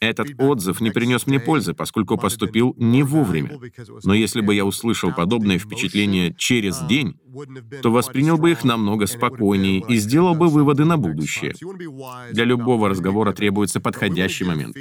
Этот 0.00 0.28
отзыв 0.38 0.80
не 0.80 0.90
принес 0.90 1.26
мне 1.26 1.40
пользы, 1.40 1.72
поскольку 1.72 2.18
поступил 2.18 2.74
не 2.78 3.02
вовремя. 3.02 3.58
Но 4.04 4.12
если 4.12 4.40
бы 4.40 4.54
я 4.54 4.64
услышал 4.64 5.12
подобные 5.12 5.58
впечатления 5.58 6.34
через 6.36 6.82
um, 6.82 6.88
день, 6.88 7.20
то 7.82 7.90
воспринял 7.90 8.36
бы 8.36 8.50
их 8.50 8.64
намного 8.64 9.06
спокойнее 9.06 9.82
и 9.88 9.96
сделал 9.96 10.34
бы 10.34 10.48
выводы 10.48 10.84
на 10.84 10.98
будущее. 10.98 11.54
Для 12.32 12.44
любого 12.44 12.88
разговора 12.88 13.32
требуется 13.32 13.80
подходящий 13.80 14.44
момент. 14.44 14.76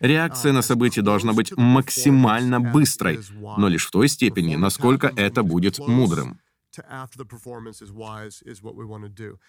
Реакция 0.00 0.52
на 0.52 0.58
uh, 0.58 0.62
события 0.62 1.02
должна 1.02 1.32
быть 1.32 1.56
максимально 1.56 2.60
быстрой, 2.60 3.20
но 3.56 3.68
лишь 3.68 3.86
в 3.86 3.90
той 3.90 4.08
степени, 4.08 4.56
насколько 4.56 5.10
это 5.16 5.42
будет 5.42 5.78
мудрым. 5.78 6.38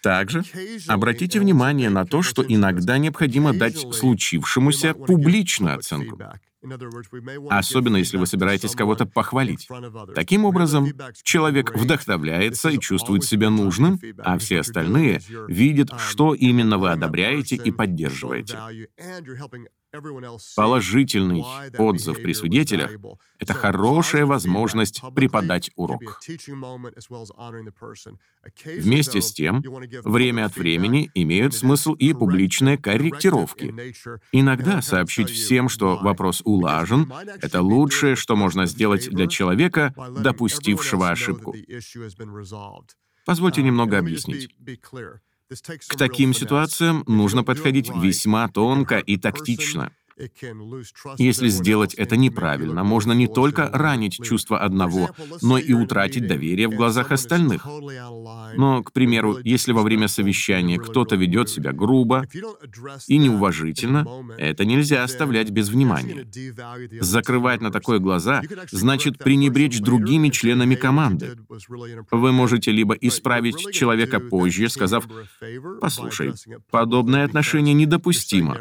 Также 0.02 0.44
обратите 0.86 1.40
внимание 1.40 1.90
на 1.90 2.04
то, 2.04 2.22
что 2.22 2.44
иногда 2.46 2.98
необходимо 2.98 3.52
дать 3.52 3.78
случившемуся 3.78 4.94
публичную 4.94 5.78
оценку. 5.78 6.18
Особенно 7.50 7.98
если 7.98 8.16
вы 8.16 8.26
собираетесь 8.26 8.74
кого-то 8.74 9.06
похвалить. 9.06 9.68
Таким 10.14 10.44
образом, 10.44 10.88
человек 11.22 11.76
вдохновляется 11.76 12.70
и 12.70 12.80
чувствует 12.80 13.24
себя 13.24 13.48
нужным, 13.48 14.00
а 14.18 14.38
все 14.38 14.60
остальные 14.60 15.20
видят, 15.46 15.90
um, 15.90 15.98
что 15.98 16.34
именно 16.34 16.78
вы 16.78 16.90
одобряете 16.90 17.56
и 17.56 17.70
поддерживаете. 17.70 18.58
Положительный 20.56 21.42
отзыв 21.78 22.22
при 22.22 22.34
свидетелях— 22.34 22.90
это 23.38 23.54
хорошая 23.54 24.26
возможность 24.26 25.00
преподать 25.14 25.70
урок. 25.76 26.20
Вместе 28.64 29.22
с 29.22 29.32
тем, 29.32 29.62
время 30.04 30.44
от 30.44 30.56
времени 30.56 31.10
имеют 31.14 31.54
смысл 31.54 31.94
и 31.94 32.12
публичные 32.12 32.76
корректировки. 32.76 33.74
Иногда 34.32 34.82
сообщить 34.82 35.30
всем, 35.30 35.68
что 35.70 35.96
вопрос 35.96 36.42
улажен,— 36.44 37.10
это 37.40 37.62
лучшее, 37.62 38.14
что 38.14 38.36
можно 38.36 38.66
сделать 38.66 39.08
для 39.08 39.26
человека, 39.26 39.94
допустившего 40.20 41.10
ошибку. 41.10 41.54
Позвольте 43.24 43.62
немного 43.62 43.98
объяснить. 43.98 44.54
К 45.88 45.96
таким 45.96 46.34
ситуациям 46.34 47.04
нужно 47.06 47.42
подходить 47.42 47.90
весьма 47.94 48.48
тонко 48.48 48.98
и 48.98 49.16
тактично. 49.16 49.92
Если 51.18 51.48
сделать 51.48 51.94
это 51.94 52.16
неправильно, 52.16 52.84
можно 52.84 53.12
не 53.12 53.26
только 53.26 53.70
ранить 53.72 54.18
чувство 54.22 54.58
одного, 54.58 55.10
но 55.42 55.58
и 55.58 55.72
утратить 55.72 56.26
доверие 56.26 56.68
в 56.68 56.74
глазах 56.74 57.12
остальных. 57.12 57.66
Но, 58.56 58.82
к 58.82 58.92
примеру, 58.92 59.38
если 59.44 59.72
во 59.72 59.82
время 59.82 60.08
совещания 60.08 60.78
кто-то 60.78 61.16
ведет 61.16 61.48
себя 61.48 61.72
грубо 61.72 62.26
и 63.06 63.18
неуважительно, 63.18 64.06
это 64.36 64.64
нельзя 64.64 65.04
оставлять 65.04 65.50
без 65.50 65.68
внимания. 65.68 66.26
Закрывать 67.00 67.60
на 67.60 67.70
такое 67.70 67.98
глаза 67.98 68.42
значит 68.70 69.18
пренебречь 69.18 69.80
другими 69.80 70.28
членами 70.28 70.74
команды. 70.74 71.36
Вы 72.10 72.32
можете 72.32 72.70
либо 72.72 72.94
исправить 72.94 73.72
человека 73.72 74.20
позже, 74.20 74.68
сказав 74.68 75.06
«Послушай, 75.80 76.32
подобное 76.70 77.24
отношение 77.24 77.74
недопустимо», 77.74 78.56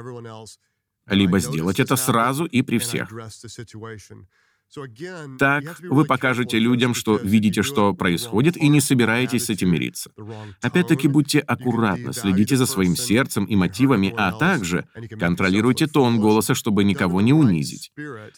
либо 1.07 1.39
сделать 1.39 1.79
это 1.79 1.95
сразу 1.95 2.45
и 2.45 2.61
при 2.61 2.77
всех. 2.79 3.19
Так 5.39 5.79
вы 5.81 6.05
покажете 6.05 6.59
людям, 6.59 6.93
что 6.93 7.17
видите, 7.17 7.63
что 7.63 7.93
происходит, 7.93 8.57
и 8.57 8.67
не 8.67 8.81
собираетесь 8.81 9.45
с 9.45 9.49
этим 9.49 9.71
мириться. 9.71 10.11
Опять-таки, 10.61 11.07
будьте 11.07 11.39
аккуратны, 11.39 12.13
следите 12.13 12.57
за 12.57 12.65
своим 12.65 12.95
сердцем 12.95 13.45
и 13.45 13.55
мотивами, 13.55 14.13
а 14.15 14.31
также 14.33 14.85
контролируйте 15.19 15.87
тон 15.87 16.19
голоса, 16.19 16.53
чтобы 16.53 16.83
никого 16.83 17.21
не 17.21 17.33
унизить. 17.33 17.91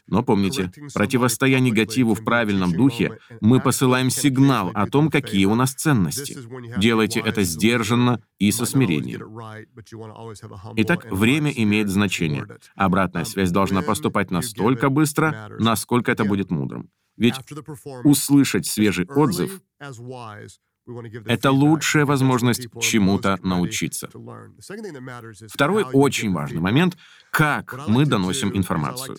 Но 0.07 0.23
помните, 0.23 0.71
противостоя 0.93 1.59
негативу 1.59 2.13
в 2.13 2.23
правильном 2.23 2.73
духе, 2.73 3.17
мы 3.41 3.59
посылаем 3.59 4.09
сигнал 4.09 4.71
о 4.73 4.85
том, 4.87 5.09
какие 5.09 5.45
у 5.45 5.55
нас 5.55 5.73
ценности. 5.73 6.37
Делайте 6.77 7.19
это 7.19 7.43
сдержанно 7.43 8.21
и 8.37 8.51
со 8.51 8.65
смирением. 8.65 9.21
Итак, 10.77 11.05
время 11.11 11.51
имеет 11.51 11.89
значение. 11.89 12.45
Обратная 12.75 13.25
связь 13.25 13.51
должна 13.51 13.81
поступать 13.81 14.31
настолько 14.31 14.89
быстро, 14.89 15.49
насколько 15.59 16.11
это 16.11 16.18
будет 16.25 16.51
мудрым. 16.51 16.89
Ведь 17.17 17.35
услышать 18.03 18.65
свежий 18.65 19.05
отзыв— 19.05 19.61
это 21.25 21.51
лучшая 21.51 22.05
возможность 22.05 22.67
чему-то 22.81 23.37
научиться. 23.43 24.09
Второй 25.49 25.83
очень 25.83 26.31
важный 26.31 26.61
момент— 26.61 26.97
как 27.31 27.87
мы 27.87 28.05
доносим 28.05 28.55
информацию. 28.55 29.17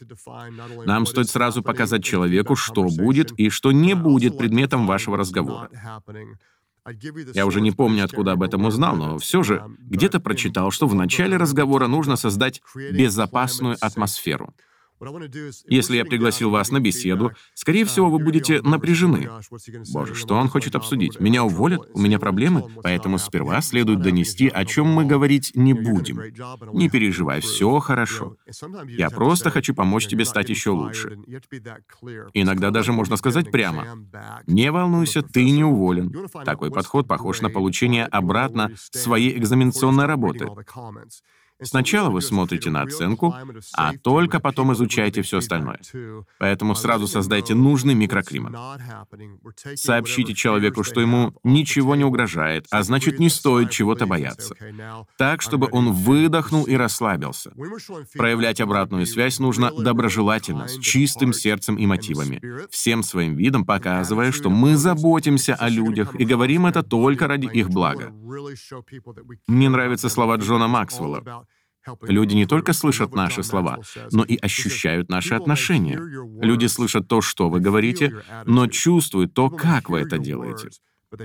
Нам 0.87 1.07
стоит 1.07 1.29
сразу 1.29 1.63
показать 1.63 2.03
человеку, 2.03 2.57
что 2.57 2.85
будет 2.85 3.33
и 3.33 3.51
что 3.51 3.71
не 3.71 3.95
будет 3.95 4.39
предметом 4.39 4.87
вашего 4.87 5.17
разговора. 5.17 5.71
Я 7.35 7.47
уже 7.47 7.61
не 7.61 7.71
помню, 7.71 8.05
откуда 8.05 8.33
об 8.33 8.43
этом 8.43 8.65
узнал, 8.65 8.97
но 8.97 9.19
все 9.19 9.43
же 9.43 9.63
где-то 9.79 10.19
прочитал, 10.19 10.71
что 10.71 10.87
в 10.87 10.95
начале 10.95 11.37
разговора 11.37 11.87
нужно 11.87 12.17
создать 12.17 12.63
безопасную 12.75 13.77
атмосферу. 13.81 14.55
Если 15.67 15.97
я 15.97 16.05
пригласил 16.05 16.51
вас 16.51 16.71
на 16.71 16.81
беседу, 16.81 17.33
скорее 17.55 17.85
всего, 17.87 18.11
вы 18.11 18.19
будете 18.19 18.61
напряжены. 18.61 19.31
Боже, 19.93 20.15
что 20.15 20.35
он 20.37 20.49
хочет 20.49 20.75
обсудить? 20.75 21.19
Меня 21.21 21.45
уволят? 21.45 21.89
У 21.95 22.01
меня 22.01 22.19
проблемы? 22.19 22.65
Поэтому 22.83 23.19
сперва 23.19 23.63
следует 23.63 24.03
донести, 24.03 24.49
о 24.49 24.65
чем 24.65 24.89
мы 24.89 25.07
говорить 25.07 25.53
не 25.55 25.73
будем. 25.73 26.21
Не 26.73 26.91
переживай, 26.91 27.41
все 27.41 27.79
хорошо. 27.79 28.37
Я 28.87 29.09
просто 29.09 29.51
хочу 29.51 29.75
помочь 29.75 30.07
тебе 30.07 30.25
стать 30.25 30.51
еще 30.51 30.71
лучше. 30.71 31.19
Иногда 32.35 32.71
даже 32.71 32.93
можно 32.93 33.17
сказать 33.17 33.51
прямо. 33.51 33.99
Не 34.47 34.71
волнуйся, 34.71 35.23
ты 35.23 35.51
не 35.51 35.65
уволен. 35.65 36.15
Такой 36.45 36.71
подход 36.71 37.09
похож 37.09 37.41
на 37.41 37.49
получение 37.49 38.05
обратно 38.05 38.73
своей 38.91 39.37
экзаменационной 39.39 40.07
работы. 40.07 40.49
Сначала 41.63 42.11
вы 42.11 42.23
смотрите 42.23 42.71
на 42.71 42.83
оценку, 42.83 43.35
а 43.75 43.93
только 43.97 44.41
потом 44.41 44.73
изучаете 44.73 45.23
все 45.23 45.39
остальное. 45.39 45.81
Поэтому 46.39 46.75
сразу 46.75 47.07
создайте 47.07 47.55
нужный 47.55 47.95
микроклимат. 47.95 48.55
Сообщите 49.75 50.35
человеку, 50.35 50.85
что 50.85 51.01
ему 51.01 51.35
ничего 51.45 51.97
не 51.97 52.05
угрожает, 52.05 52.67
а 52.71 52.83
значит, 52.83 53.19
не 53.19 53.29
стоит 53.29 53.71
чего-то 53.71 54.07
бояться. 54.07 54.55
Так, 55.19 55.43
чтобы 55.43 55.69
он 55.71 55.93
выдохнул 55.93 56.65
и 56.65 56.75
расслабился. 56.75 57.53
Проявлять 58.15 58.61
обратную 58.61 59.07
связь 59.07 59.39
нужно 59.39 59.71
доброжелательно, 59.71 60.69
с 60.69 60.79
чистым 60.79 61.33
сердцем 61.33 61.77
и 61.77 61.87
мотивами, 61.87 62.41
всем 62.71 63.03
своим 63.03 63.37
видом 63.37 63.65
показывая, 63.65 64.33
что 64.33 64.51
мы 64.51 64.77
заботимся 64.77 65.55
о 65.55 65.69
людях 65.69 66.15
и 66.19 66.25
говорим 66.25 66.67
это 66.67 66.83
только 66.83 67.27
ради 67.27 67.47
их 67.47 67.71
блага. 67.71 68.13
Мне 69.47 69.69
нравятся 69.69 70.09
слова 70.09 70.37
Джона 70.37 70.69
Максвелла. 70.69 71.47
Люди 72.03 72.35
не 72.35 72.47
только 72.47 72.73
слышат 72.73 73.15
наши 73.15 73.43
слова, 73.43 73.81
но 74.13 74.25
и 74.25 74.37
ощущают 74.37 75.09
наши 75.09 75.35
отношения. 75.35 75.99
Люди 76.43 76.67
слышат 76.67 77.09
то, 77.09 77.21
что 77.21 77.49
вы 77.49 77.61
говорите, 77.61 78.23
но 78.47 78.67
чувствуют 78.67 79.35
то, 79.35 79.51
как 79.51 79.89
вы 79.89 80.01
это 80.01 80.19
делаете. 80.19 80.71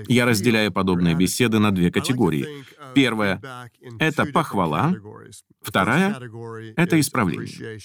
Я 0.08 0.26
разделяю 0.26 0.72
подобные 0.72 1.14
беседы 1.14 1.58
на 1.58 1.70
две 1.70 1.90
категории. 1.90 2.64
Первая— 2.94 3.40
это 3.98 4.26
похвала. 4.26 4.94
Вторая— 5.60 6.20
это 6.76 6.98
исправление. 6.98 7.78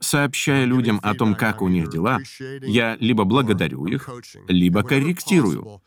Сообщая 0.00 0.64
людям 0.64 1.00
о 1.02 1.14
том, 1.14 1.34
как 1.34 1.62
у 1.62 1.68
них 1.68 1.90
дела, 1.90 2.20
я 2.62 2.96
либо 3.00 3.24
благодарю 3.24 3.86
их, 3.86 4.08
либо 4.48 4.82
корректирую. 4.82 5.82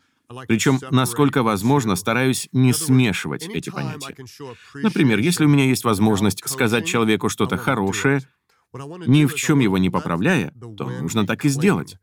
Причем, 0.46 0.78
насколько 0.90 1.42
возможно, 1.42 1.96
стараюсь 1.96 2.48
не 2.52 2.72
смешивать 2.72 3.48
эти 3.48 3.70
понятия. 3.70 4.16
Например, 4.74 5.18
если 5.18 5.44
у 5.44 5.48
меня 5.48 5.64
есть 5.64 5.84
возможность 5.84 6.42
сказать 6.48 6.86
человеку 6.86 7.28
что-то 7.28 7.56
хорошее, 7.56 8.20
ни 9.06 9.26
в 9.26 9.34
чем 9.34 9.58
его 9.58 9.78
не 9.78 9.90
поправляя, 9.90 10.52
то 10.76 10.88
нужно 10.88 11.26
так 11.26 11.44
и 11.44 11.48
сделать. 11.48 11.96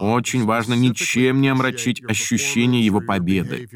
Очень 0.00 0.44
важно 0.44 0.74
ничем 0.74 1.40
не 1.40 1.48
омрачить 1.48 2.02
ощущение 2.04 2.84
его 2.84 3.00
победы. 3.00 3.68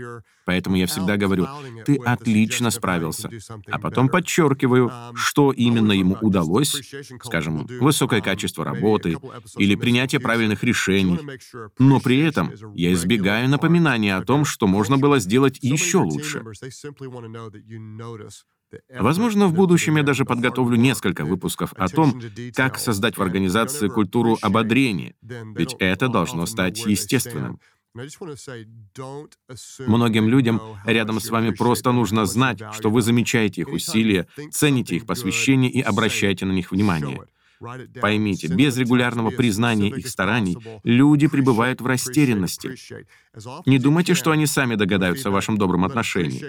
Поэтому 0.45 0.77
я 0.77 0.87
всегда 0.87 1.17
говорю, 1.17 1.49
ты 1.87 1.97
отлично 1.97 2.71
справился. 2.71 3.31
А 3.71 3.79
потом 3.79 4.09
подчеркиваю, 4.09 4.93
что 5.15 5.53
именно 5.53 5.93
ему 5.93 6.17
удалось, 6.21 6.95
скажем, 7.25 7.67
высокое 7.81 8.21
качество 8.21 8.65
работы 8.65 9.19
или 9.57 9.75
принятие 9.75 10.21
правильных 10.21 10.63
решений. 10.63 11.19
Но 11.79 11.99
при 12.01 12.21
этом 12.21 12.53
я 12.75 12.93
избегаю 12.93 13.49
напоминания 13.49 14.15
о 14.15 14.23
том, 14.23 14.45
что 14.45 14.67
можно 14.67 14.99
было 14.99 15.19
сделать 15.19 15.59
еще 15.63 15.99
лучше. 15.99 16.45
Возможно, 18.99 19.47
в 19.47 19.55
будущем 19.55 19.97
я 19.97 20.03
даже 20.03 20.25
подготовлю 20.25 20.77
несколько 20.77 21.25
выпусков 21.25 21.73
о 21.77 21.89
том, 21.89 22.21
как 22.55 22.79
создать 22.79 23.17
в 23.17 23.23
организации 23.23 23.89
культуру 23.89 24.39
ободрения, 24.43 25.15
ведь 25.23 25.77
это 25.79 26.09
должно 26.09 26.47
стать 26.47 26.85
естественным. 26.85 27.61
Многим 29.87 30.29
людям 30.29 30.61
рядом 30.85 31.21
с 31.21 31.31
вами 31.31 31.51
просто 31.51 31.93
нужно 31.93 32.27
знать, 32.27 32.61
что 32.73 32.91
вы 32.91 33.01
замечаете 33.01 33.63
их 33.63 33.69
усилия, 33.69 34.27
цените 34.51 34.97
их 34.97 35.07
посвящение 35.07 35.71
и 35.71 35.81
обращаете 35.81 36.45
на 36.45 36.53
них 36.53 36.73
внимание. 36.73 37.23
Поймите, 38.01 38.49
без 38.49 38.77
регулярного 38.77 39.31
признания 39.31 39.89
их 39.89 40.09
стараний 40.09 40.57
люди 40.85 41.27
пребывают 41.27 41.81
в 41.81 41.87
растерянности. 41.87 42.77
Не 43.67 43.79
думайте, 43.79 44.15
что 44.15 44.31
они 44.31 44.47
сами 44.47 44.77
догадаются 44.77 45.29
о 45.29 45.33
вашем 45.33 45.59
добром 45.59 45.85
отношении. 45.85 46.43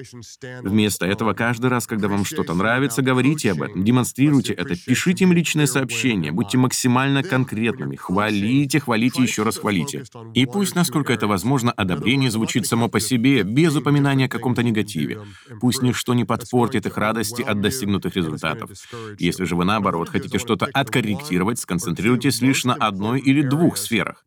Вместо 0.62 1.06
этого, 1.06 1.34
каждый 1.34 1.70
раз, 1.70 1.86
когда 1.86 2.08
вам 2.08 2.24
что-то 2.24 2.54
нравится, 2.54 3.02
говорите 3.02 3.52
об 3.52 3.62
этом, 3.62 3.84
демонстрируйте 3.84 4.54
это, 4.54 4.76
пишите 4.76 5.26
им 5.26 5.34
личные 5.34 5.68
сообщения, 5.68 6.32
будьте 6.32 6.58
максимально 6.58 7.24
конкретными, 7.24 7.98
хвалите, 7.98 8.80
хвалите, 8.80 9.22
еще 9.22 9.44
раз 9.44 9.58
хвалите. 9.58 10.06
И 10.34 10.46
пусть, 10.46 10.76
насколько 10.76 11.12
это 11.12 11.28
возможно, 11.28 11.72
одобрение 11.72 12.32
звучит 12.32 12.66
само 12.66 12.88
по 12.88 13.00
себе, 13.00 13.44
без 13.44 13.76
упоминания 13.76 14.26
о 14.26 14.30
каком-то 14.30 14.64
негативе. 14.64 15.22
Пусть 15.60 15.82
ничто 15.82 16.14
не 16.14 16.24
подпортит 16.24 16.86
их 16.86 16.98
радости 16.98 17.42
от 17.42 17.60
достигнутых 17.60 18.16
результатов. 18.16 18.72
Если 19.20 19.44
же 19.44 19.56
вы, 19.56 19.66
наоборот, 19.66 20.10
хотите 20.10 20.40
что-то 20.40 20.68
откорректировать, 20.98 21.60
сконцентрируйтесь 21.60 22.42
лишь 22.42 22.66
на 22.66 22.74
одной 22.74 23.20
или 23.20 23.42
двух 23.42 23.78
сферах. 23.78 24.26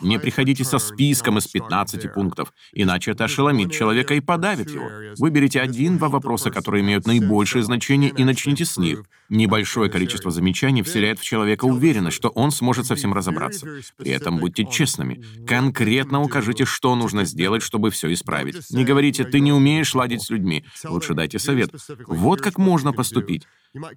Не 0.00 0.18
приходите 0.18 0.64
со 0.64 0.78
списком 0.78 1.38
из 1.38 1.46
15 1.46 1.68
15 1.68 2.12
пунктов, 2.14 2.52
иначе 2.72 3.12
это 3.12 3.24
ошеломит 3.24 3.72
человека 3.72 4.14
и 4.14 4.20
подавит 4.20 4.70
его. 4.70 4.88
Выберите 5.18 5.60
один-два 5.60 6.08
вопроса, 6.08 6.50
которые 6.50 6.82
имеют 6.82 7.06
наибольшее 7.06 7.62
значение, 7.62 8.10
и 8.10 8.24
начните 8.24 8.64
с 8.64 8.76
них. 8.76 9.04
Небольшое 9.28 9.90
количество 9.90 10.30
замечаний 10.30 10.82
вселяет 10.82 11.18
в 11.18 11.24
человека 11.24 11.66
уверенность, 11.66 12.16
что 12.16 12.28
он 12.30 12.50
сможет 12.50 12.86
совсем 12.86 13.12
разобраться. 13.12 13.66
При 13.96 14.10
этом 14.10 14.38
будьте 14.38 14.64
честными. 14.64 15.22
Конкретно 15.46 16.22
укажите, 16.22 16.64
что 16.64 16.94
нужно 16.94 17.24
сделать, 17.24 17.62
чтобы 17.62 17.90
все 17.90 18.12
исправить. 18.12 18.70
Не 18.70 18.84
говорите 18.84 19.24
«ты 19.24 19.40
не 19.40 19.52
умеешь 19.52 19.94
ладить 19.94 20.22
с 20.22 20.30
людьми». 20.30 20.64
Лучше 20.84 21.14
дайте 21.14 21.38
совет. 21.38 21.70
Вот 22.06 22.40
как 22.40 22.58
можно 22.58 22.92
поступить. 22.92 23.46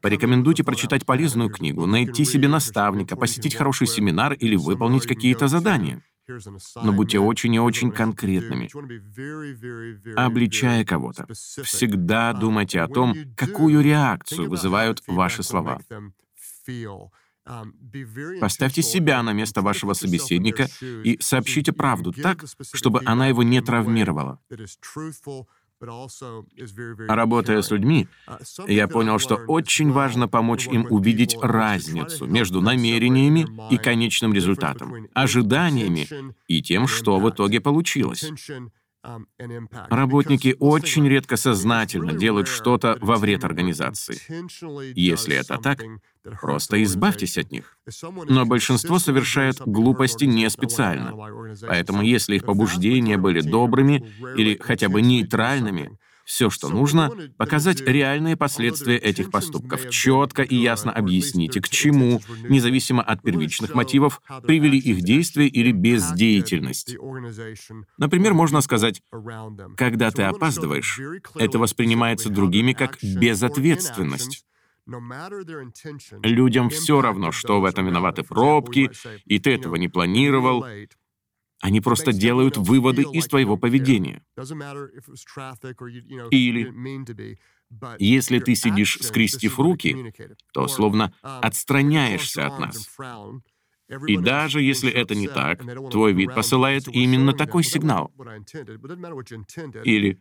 Порекомендуйте 0.01 0.63
прочитать 0.63 1.05
полезную 1.05 1.49
книгу, 1.49 1.85
найти 1.85 2.25
себе 2.25 2.47
наставника, 2.47 3.15
посетить 3.15 3.55
хороший 3.55 3.87
семинар 3.87 4.33
или 4.33 4.55
выполнить 4.55 5.05
какие-то 5.07 5.47
задания. 5.47 6.03
Но 6.81 6.93
будьте 6.93 7.19
очень 7.19 7.53
и 7.55 7.59
очень 7.59 7.91
конкретными. 7.91 8.69
Обличая 10.15 10.85
кого-то, 10.85 11.25
всегда 11.33 12.33
думайте 12.33 12.81
о 12.81 12.87
том, 12.87 13.15
какую 13.35 13.81
реакцию 13.81 14.49
вызывают 14.49 15.01
ваши 15.07 15.43
слова. 15.43 15.81
Поставьте 18.39 18.81
себя 18.81 19.23
на 19.23 19.33
место 19.33 19.61
вашего 19.61 19.93
собеседника 19.93 20.67
и 20.81 21.17
сообщите 21.19 21.73
правду 21.73 22.13
так, 22.13 22.45
чтобы 22.73 23.01
она 23.05 23.27
его 23.27 23.43
не 23.43 23.61
травмировала. 23.61 24.39
Работая 27.07 27.61
с 27.61 27.71
людьми, 27.71 28.07
uh, 28.27 28.71
я 28.71 28.87
понял, 28.87 29.19
что 29.19 29.35
очень 29.35 29.91
важно 29.91 30.27
помочь 30.27 30.67
им 30.67 30.85
увидеть 30.89 31.35
разницу 31.41 32.25
между 32.27 32.61
намерениями 32.61 33.47
и 33.71 33.77
конечным 33.77 34.33
результатом, 34.33 35.07
ожиданиями 35.13 36.07
и 36.47 36.61
тем, 36.61 36.87
что 36.87 37.19
в 37.19 37.29
итоге 37.29 37.61
получилось. 37.61 38.31
Um, 39.03 39.25
Работники 39.89 40.55
очень 40.59 41.07
редко 41.07 41.35
сознательно 41.35 42.13
делают 42.13 42.47
что-то 42.47 42.99
во 43.01 43.15
вред 43.15 43.43
организации. 43.43 44.19
Если 44.93 45.35
это 45.35 45.57
так, 45.57 45.81
просто 46.39 46.81
избавьтесь 46.83 47.37
от 47.37 47.51
них. 47.51 47.77
Но 48.27 48.45
большинство 48.45 48.99
совершает 48.99 49.59
глупости 49.59 50.25
не 50.25 50.49
специально. 50.49 51.13
Поэтому 51.67 52.01
если 52.01 52.35
их 52.35 52.45
побуждения 52.45 53.17
были 53.17 53.41
добрыми 53.41 54.11
или 54.37 54.57
хотя 54.61 54.89
бы 54.89 55.01
нейтральными, 55.01 55.97
все, 56.25 56.49
что 56.49 56.69
нужно, 56.69 57.11
показать 57.37 57.81
реальные 57.81 58.37
последствия 58.37 58.97
этих 58.97 59.31
поступков, 59.31 59.89
четко 59.89 60.43
и 60.43 60.55
ясно 60.55 60.91
объясните, 60.91 61.61
к 61.61 61.67
чему, 61.67 62.21
независимо 62.47 63.03
от 63.03 63.21
первичных 63.21 63.73
мотивов, 63.73 64.21
привели 64.43 64.77
их 64.77 65.01
действия 65.01 65.47
или 65.47 65.71
бездеятельность. 65.71 66.95
Например, 67.97 68.33
можно 68.33 68.61
сказать, 68.61 69.01
когда 69.75 70.11
ты 70.11 70.23
опаздываешь, 70.23 71.01
это 71.35 71.59
воспринимается 71.59 72.29
другими 72.29 72.73
как 72.73 72.97
безответственность. 73.01 74.45
Людям 76.23 76.69
все 76.69 77.01
равно, 77.01 77.31
что 77.31 77.61
в 77.61 77.65
этом 77.65 77.85
виноваты 77.87 78.23
пробки, 78.23 78.91
и 79.25 79.39
ты 79.39 79.51
этого 79.53 79.75
не 79.75 79.87
планировал. 79.87 80.65
Они 81.61 81.79
просто 81.79 82.11
делают 82.11 82.57
выводы 82.57 83.03
из 83.03 83.27
твоего 83.27 83.55
поведения. 83.55 84.23
Или, 86.31 86.73
если 87.99 88.39
ты 88.39 88.55
сидишь, 88.55 88.97
скрестив 89.01 89.59
руки, 89.59 90.13
то 90.53 90.67
словно 90.67 91.13
отстраняешься 91.21 92.47
от 92.47 92.59
нас. 92.59 92.89
И 94.07 94.17
даже 94.17 94.61
если 94.61 94.91
это 94.91 95.15
не 95.15 95.27
так, 95.27 95.61
твой 95.89 96.13
вид 96.13 96.33
посылает 96.33 96.87
именно 96.87 97.33
такой 97.33 97.63
сигнал. 97.63 98.11
Или 99.83 100.19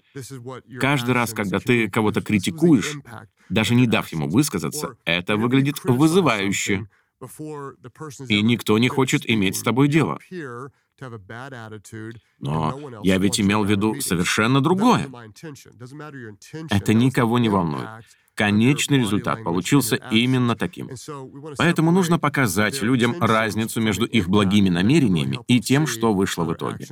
каждый 0.80 1.14
раз, 1.14 1.32
когда 1.32 1.60
ты 1.60 1.88
кого-то 1.88 2.20
критикуешь, 2.20 2.96
даже 3.48 3.74
не 3.74 3.86
дав 3.86 4.08
ему 4.08 4.28
высказаться, 4.28 4.96
это 5.04 5.36
выглядит 5.36 5.82
вызывающе. 5.84 6.86
И 8.28 8.42
никто 8.42 8.78
не 8.78 8.88
хочет 8.88 9.28
иметь 9.28 9.56
с 9.56 9.62
тобой 9.62 9.88
дело. 9.88 10.18
Но 12.38 13.00
я 13.02 13.18
ведь 13.18 13.40
имел 13.40 13.64
в 13.64 13.70
виду 13.70 14.00
совершенно 14.00 14.60
другое. 14.60 15.08
Это 16.70 16.94
никого 16.94 17.38
не 17.38 17.48
волнует. 17.48 17.88
Конечный 18.34 18.98
результат 19.00 19.44
получился 19.44 19.96
именно 19.96 20.56
таким. 20.56 20.88
Поэтому 21.58 21.90
нужно 21.90 22.18
показать 22.18 22.80
людям 22.80 23.16
разницу 23.20 23.80
между 23.80 24.06
их 24.06 24.28
благими 24.28 24.70
намерениями 24.70 25.40
и 25.46 25.60
тем, 25.60 25.86
что 25.86 26.14
вышло 26.14 26.44
в 26.44 26.54
итоге. 26.54 26.86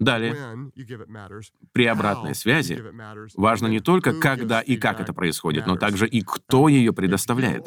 Далее, 0.00 0.34
при 1.72 1.84
обратной 1.84 2.34
связи 2.34 2.82
важно 3.36 3.66
не 3.66 3.80
только, 3.80 4.14
когда 4.14 4.62
и 4.62 4.76
как 4.76 4.98
это 4.98 5.12
происходит, 5.12 5.66
но 5.66 5.76
также 5.76 6.08
и 6.08 6.22
кто 6.22 6.68
ее 6.68 6.94
предоставляет. 6.94 7.64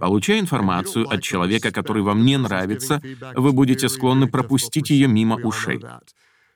Получая 0.00 0.40
информацию 0.40 1.08
от 1.08 1.22
человека, 1.22 1.70
который 1.70 2.02
вам 2.02 2.24
не 2.24 2.36
нравится, 2.36 3.00
вы 3.36 3.52
будете 3.52 3.88
склонны 3.88 4.26
пропустить 4.26 4.90
ее 4.90 5.06
мимо 5.06 5.36
ушей. 5.36 5.80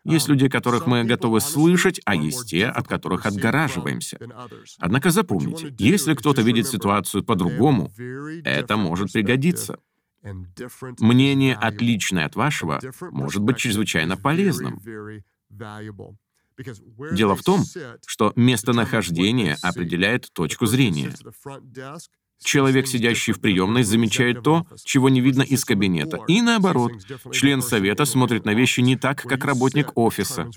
Есть 0.05 0.29
люди, 0.29 0.48
которых 0.48 0.87
мы 0.87 1.05
готовы 1.05 1.40
слышать, 1.40 2.00
а 2.05 2.16
есть 2.16 2.48
те, 2.48 2.66
от 2.66 2.88
которых 2.88 3.26
отгораживаемся. 3.26 4.18
Однако 4.79 5.11
запомните, 5.11 5.72
если 5.79 6.14
кто-то 6.14 6.42
видит 6.42 6.66
ситуацию 6.66 7.22
по-другому, 7.22 7.92
это 8.44 8.76
может 8.76 9.12
пригодиться. 9.12 9.79
Мнение, 10.22 11.54
отличное 11.54 12.26
от 12.26 12.37
вашего, 12.37 12.80
может 13.00 13.42
быть 13.42 13.56
чрезвычайно 13.56 14.16
полезным. 14.16 14.80
Дело 17.12 17.37
в 17.37 17.42
том, 17.42 17.64
что 18.06 18.33
местонахождение 18.37 19.56
определяет 19.62 20.30
точку 20.33 20.66
зрения. 20.66 21.12
Человек, 22.42 22.87
сидящий 22.87 23.33
в 23.33 23.40
приемной, 23.40 23.83
замечает 23.83 24.42
то, 24.42 24.66
чего 24.85 25.09
не 25.09 25.20
видно 25.20 25.42
из 25.42 25.64
кабинета. 25.64 26.20
И 26.26 26.40
наоборот, 26.40 26.92
член 27.33 27.61
совета 27.62 28.05
смотрит 28.05 28.44
на 28.44 28.55
вещи 28.55 28.81
не 28.81 28.96
так, 28.96 29.22
как 29.22 29.44
работник 29.44 29.90
офиса. 29.94 30.48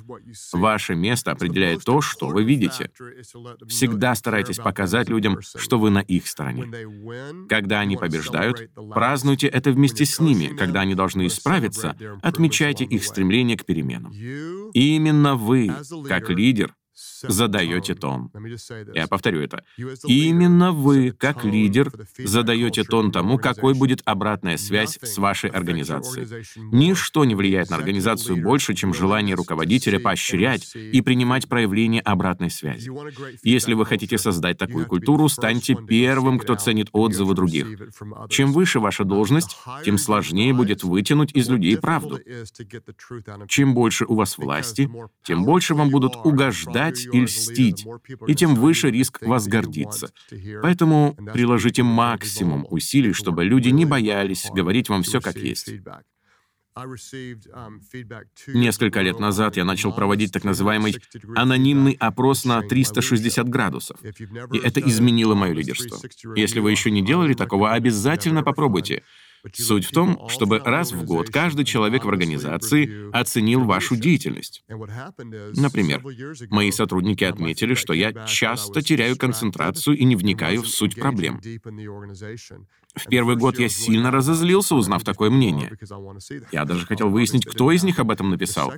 Ваше 0.53 0.95
место 0.95 1.31
определяет 1.31 1.83
то, 1.83 2.01
что 2.01 2.27
вы 2.27 2.43
видите. 2.43 2.89
Всегда 3.67 4.15
старайтесь 4.15 4.57
показать 4.57 5.09
людям, 5.09 5.39
что 5.41 5.77
вы 5.77 5.89
на 5.89 5.99
их 5.99 6.27
стороне. 6.27 6.65
Когда 7.49 7.81
они 7.81 7.97
побеждают, 7.97 8.69
празднуйте 8.93 9.47
это 9.47 9.71
вместе 9.71 10.05
с 10.05 10.19
ними. 10.19 10.55
Когда 10.55 10.81
они 10.81 10.95
должны 10.95 11.27
исправиться, 11.27 11.97
отмечайте 12.21 12.85
их 12.85 13.03
стремление 13.03 13.57
к 13.57 13.65
переменам. 13.65 14.11
И 14.11 14.95
именно 14.95 15.35
вы, 15.35 15.71
как 16.07 16.29
лидер, 16.29 16.73
задаете 17.27 17.95
тон. 17.95 18.31
Я 18.93 19.07
повторю 19.07 19.41
это. 19.41 19.63
Именно 20.05 20.71
вы, 20.71 21.11
как 21.11 21.43
лидер, 21.43 21.91
задаете 22.17 22.83
тон 22.83 23.11
тому, 23.11 23.37
какой 23.37 23.73
будет 23.73 24.01
обратная 24.05 24.57
связь 24.57 24.99
с 25.01 25.17
вашей 25.17 25.49
организацией. 25.49 26.27
Ничто 26.71 27.25
не 27.25 27.35
влияет 27.35 27.69
на 27.69 27.77
организацию 27.77 28.41
больше, 28.41 28.73
чем 28.73 28.93
желание 28.93 29.35
руководителя 29.35 29.99
поощрять 29.99 30.75
и 30.75 31.01
принимать 31.01 31.47
проявления 31.47 32.01
обратной 32.01 32.49
связи. 32.49 32.91
Если 33.43 33.73
вы 33.73 33.85
хотите 33.85 34.17
создать 34.17 34.57
такую 34.57 34.85
культуру, 34.85 35.29
станьте 35.29 35.75
первым, 35.75 36.39
кто 36.39 36.55
ценит 36.55 36.89
отзывы 36.91 37.33
других. 37.33 37.67
Чем 38.29 38.53
выше 38.53 38.79
ваша 38.79 39.03
должность, 39.03 39.57
тем 39.83 39.97
сложнее 39.97 40.53
будет 40.53 40.83
вытянуть 40.83 41.33
из 41.33 41.49
людей 41.49 41.77
правду. 41.77 42.19
Чем 43.47 43.73
больше 43.73 44.05
у 44.05 44.15
вас 44.15 44.37
власти, 44.37 44.89
тем 45.23 45.43
больше 45.45 45.75
вам 45.75 45.89
будут 45.89 46.15
угождать 46.23 47.07
и 47.13 47.21
льстить, 47.21 47.85
и 48.27 48.35
тем 48.35 48.55
выше 48.55 48.91
риск 48.91 49.21
возгордиться. 49.21 50.11
Поэтому 50.61 51.15
приложите 51.33 51.83
максимум 51.83 52.65
усилий, 52.69 53.13
чтобы 53.13 53.45
люди 53.45 53.69
не 53.69 53.85
боялись 53.85 54.49
говорить 54.53 54.89
вам 54.89 55.03
все 55.03 55.21
как 55.21 55.37
есть. 55.37 55.69
Несколько 58.47 59.01
лет 59.01 59.19
назад 59.19 59.57
я 59.57 59.63
начал 59.63 59.93
проводить 59.93 60.31
так 60.31 60.43
называемый 60.43 60.95
анонимный 61.35 61.95
опрос 61.99 62.45
на 62.45 62.61
360 62.61 63.47
градусов, 63.47 63.97
и 64.03 64.57
это 64.57 64.79
изменило 64.79 65.35
мое 65.35 65.53
лидерство. 65.53 65.99
Если 66.35 66.59
вы 66.59 66.71
еще 66.71 66.89
не 66.89 67.05
делали 67.05 67.35
такого, 67.35 67.71
обязательно 67.71 68.41
попробуйте. 68.43 69.03
Суть 69.51 69.85
в 69.85 69.91
том, 69.91 70.29
чтобы 70.29 70.59
раз 70.59 70.93
в 70.93 71.03
год 71.03 71.29
каждый 71.29 71.65
человек 71.65 72.05
в 72.05 72.09
организации 72.09 73.11
оценил 73.11 73.65
вашу 73.65 73.95
деятельность. 73.95 74.63
Например, 74.67 76.01
мои 76.49 76.71
сотрудники 76.71 77.23
отметили, 77.23 77.73
что 77.73 77.93
я 77.93 78.13
часто 78.25 78.81
теряю 78.81 79.17
концентрацию 79.17 79.97
и 79.97 80.05
не 80.05 80.15
вникаю 80.15 80.61
в 80.61 80.67
суть 80.67 80.95
проблем. 80.95 81.41
В 82.95 83.07
первый 83.07 83.35
год 83.35 83.57
я 83.57 83.69
сильно 83.69 84.11
разозлился, 84.11 84.75
узнав 84.75 85.03
такое 85.03 85.29
мнение. 85.29 85.71
Я 86.51 86.65
даже 86.65 86.85
хотел 86.85 87.09
выяснить, 87.09 87.45
кто 87.45 87.71
из 87.71 87.83
них 87.83 87.99
об 87.99 88.11
этом 88.11 88.29
написал. 88.29 88.71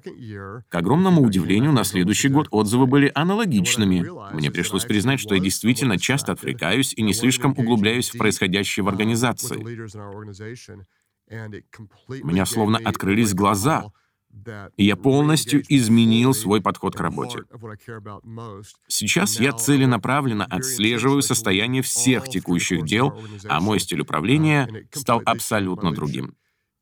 К 0.70 0.76
огромному 0.76 1.22
удивлению, 1.22 1.74
на 1.74 1.84
следующий 1.84 2.30
год 2.30 2.48
отзывы 2.52 2.88
были 2.88 3.12
аналогичными. 3.14 4.06
Мне 4.34 4.52
пришлось 4.52 4.86
признать, 4.86 5.20
что 5.20 5.36
я 5.36 5.42
действительно 5.42 6.00
часто 6.00 6.32
отвлекаюсь 6.32 6.94
и 6.94 7.02
не 7.02 7.14
слишком 7.14 7.52
углубляюсь 7.52 8.10
в 8.10 8.18
происходящее 8.18 8.84
в 8.84 8.88
организации. 8.88 9.58
У 12.08 12.28
меня 12.28 12.46
словно 12.46 12.78
открылись 12.78 13.34
глаза— 13.34 13.86
я 14.78 14.96
полностью 14.96 15.64
изменил 15.68 16.34
свой 16.34 16.62
подход 16.62 16.96
к 16.96 17.00
работе. 17.00 17.40
Сейчас 18.88 19.40
я 19.40 19.54
целенаправленно 19.54 20.46
отслеживаю 20.46 21.22
состояние 21.22 21.82
всех 21.82 22.28
текущих 22.30 22.86
дел, 22.86 23.20
а 23.48 23.60
мой 23.60 23.80
стиль 23.80 24.02
управления 24.02 24.88
стал 24.92 25.22
абсолютно 25.26 25.94
другим. 25.94 26.36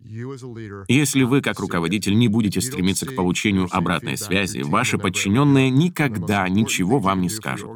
Если 0.06 1.24
вы, 1.24 1.42
как 1.42 1.60
руководитель, 1.60 2.18
не 2.18 2.28
будете 2.28 2.62
стремиться 2.62 3.06
к 3.06 3.16
получению 3.16 3.68
обратной 3.72 4.18
связи, 4.18 4.60
ваши 4.60 4.98
подчиненные 4.98 5.70
никогда 5.70 6.48
ничего 6.50 7.00
вам 7.00 7.22
не 7.22 7.30
скажут. 7.30 7.72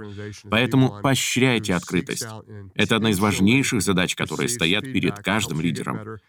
Поэтому 0.49 0.99
поощряйте 1.01 1.73
открытость. 1.73 2.27
Это 2.75 2.97
одна 2.97 3.11
из 3.11 3.19
важнейших 3.19 3.81
задач, 3.81 4.15
которые 4.15 4.49
стоят 4.49 4.83
перед 4.83 5.19
каждым 5.19 5.61
лидером. 5.61 6.19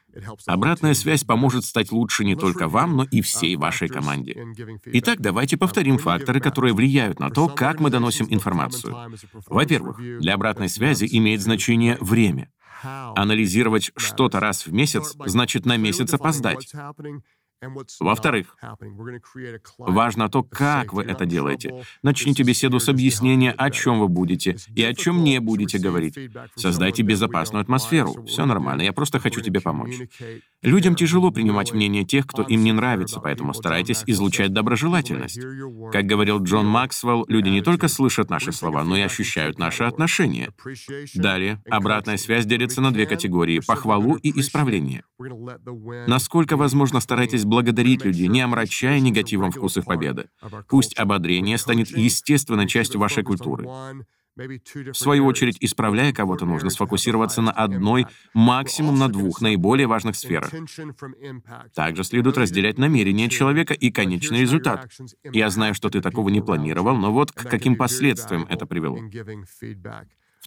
Обратная 0.47 0.95
связь 0.95 1.25
поможет 1.25 1.65
стать 1.65 1.93
лучше 1.93 2.25
не 2.25 2.37
только 2.37 2.69
вам, 2.69 2.97
но 2.97 3.05
и 3.05 3.21
всей 3.21 3.57
вашей 3.57 3.89
команде. 3.89 4.45
Итак, 4.87 5.21
давайте 5.21 5.57
повторим 5.57 5.99
факторы, 5.99 6.41
которые 6.41 6.75
влияют 6.75 7.21
на 7.21 7.31
то, 7.31 7.49
как 7.49 7.81
мы 7.81 7.91
доносим 7.91 8.27
информацию. 8.31 8.97
Во-первых, 9.47 9.99
для 9.99 10.35
обратной 10.35 10.69
связи 10.69 11.09
имеет 11.11 11.41
значение 11.41 11.97
время. 12.01 12.51
Анализировать 12.83 13.91
что-то 13.97 14.41
раз 14.41 14.67
в 14.67 14.73
месяц 14.73 15.15
значит 15.27 15.67
на 15.67 15.77
месяц 15.77 16.13
опоздать. 16.15 16.71
Во-вторых, 18.01 18.57
важно 19.79 20.29
то, 20.29 20.43
как 20.43 20.93
вы 20.93 21.03
это 21.03 21.27
делаете. 21.27 21.83
Начните 22.03 22.43
беседу 22.43 22.79
с 22.79 22.89
объяснения, 22.89 23.53
о 23.53 23.71
чем 23.71 23.99
вы 24.01 24.09
будете 24.09 24.57
и 24.75 24.83
о 24.83 24.95
чем 24.95 25.25
не 25.25 25.41
будете 25.41 25.79
говорить. 25.79 26.17
Создайте 26.55 27.03
безопасную 27.03 27.63
атмосферу. 27.63 28.25
Все 28.27 28.47
нормально, 28.47 28.83
я 28.83 28.93
просто 28.93 29.19
хочу 29.19 29.41
тебе 29.41 29.61
помочь. 29.61 29.97
Людям 30.63 30.95
тяжело 30.95 31.31
принимать 31.31 31.73
мнение 31.73 32.05
тех, 32.05 32.27
кто 32.27 32.43
им 32.43 32.63
не 32.63 32.73
нравится, 32.73 33.21
поэтому 33.21 33.55
старайтесь 33.55 34.03
излучать 34.07 34.53
доброжелательность. 34.53 35.41
Как 35.93 36.05
говорил 36.07 36.43
Джон 36.43 36.67
Максвелл, 36.67 37.25
люди 37.29 37.49
не 37.49 37.63
только 37.63 37.89
слышат 37.89 38.31
наши 38.31 38.53
слова, 38.53 38.85
но 38.85 38.97
и 38.97 39.01
ощущают 39.01 39.59
наши 39.59 39.83
отношения. 39.85 40.53
Далее, 41.15 41.63
обратная 41.69 42.17
связь 42.17 42.47
делится 42.47 42.81
на 42.81 42.93
две 42.93 43.07
категории— 43.07 43.61
похвалу 43.67 44.17
и 44.17 44.39
исправление. 44.39 45.03
Насколько 46.07 46.57
возможно, 46.57 47.01
старайтесь 47.01 47.45
благодарить 47.49 48.05
людей, 48.05 48.29
не 48.29 48.41
омрачая 48.41 49.01
негативом 49.01 49.51
вкус 49.51 49.77
их 49.77 49.85
победы. 49.85 50.29
Пусть 50.69 50.99
ободрение 50.99 51.59
станет 51.59 51.91
естественной 51.91 52.69
частью 52.69 53.01
вашей 53.01 53.23
культуры. 53.23 53.67
В 54.39 54.95
свою 54.95 55.27
очередь, 55.27 55.57
исправляя 55.61 56.13
кого-то, 56.13 56.47
нужно 56.47 56.71
сфокусироваться 56.71 57.43
на 57.43 57.51
одной, 57.51 58.07
максимум 58.35 58.97
на 58.97 59.09
двух 59.09 59.41
наиболее 59.41 59.89
важных 59.89 60.15
сферах. 60.15 60.53
Также 61.75 62.05
следует 62.05 62.39
разделять 62.39 62.79
намерения 62.79 63.29
человека 63.29 63.75
и 63.75 63.91
конечный 63.91 64.43
результат. 64.43 64.89
Я 65.25 65.51
знаю, 65.51 65.75
что 65.75 65.91
ты 65.91 66.01
такого 66.01 66.29
не 66.29 66.41
планировал, 66.41 66.97
но 66.97 67.13
вот 67.13 67.33
к 67.33 67.49
каким 67.49 67.75
последствиям 67.75 68.47
это 68.49 68.65
привело. 68.67 69.01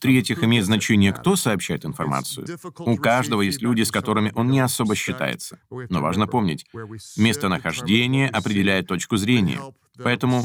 В-третьих, 0.01 0.43
имеет 0.43 0.65
значение, 0.65 1.13
кто 1.13 1.35
сообщает 1.35 1.85
информацию. 1.85 2.47
У 2.79 2.97
каждого 2.97 3.43
есть 3.43 3.61
люди, 3.61 3.83
с 3.83 3.91
которыми 3.91 4.31
он 4.33 4.49
не 4.49 4.59
особо 4.59 4.95
считается. 4.95 5.59
Но 5.69 6.01
важно 6.01 6.25
помнить, 6.25 6.65
местонахождение 7.17 8.27
определяет 8.27 8.87
точку 8.87 9.17
зрения. 9.17 9.59
Поэтому 10.03 10.43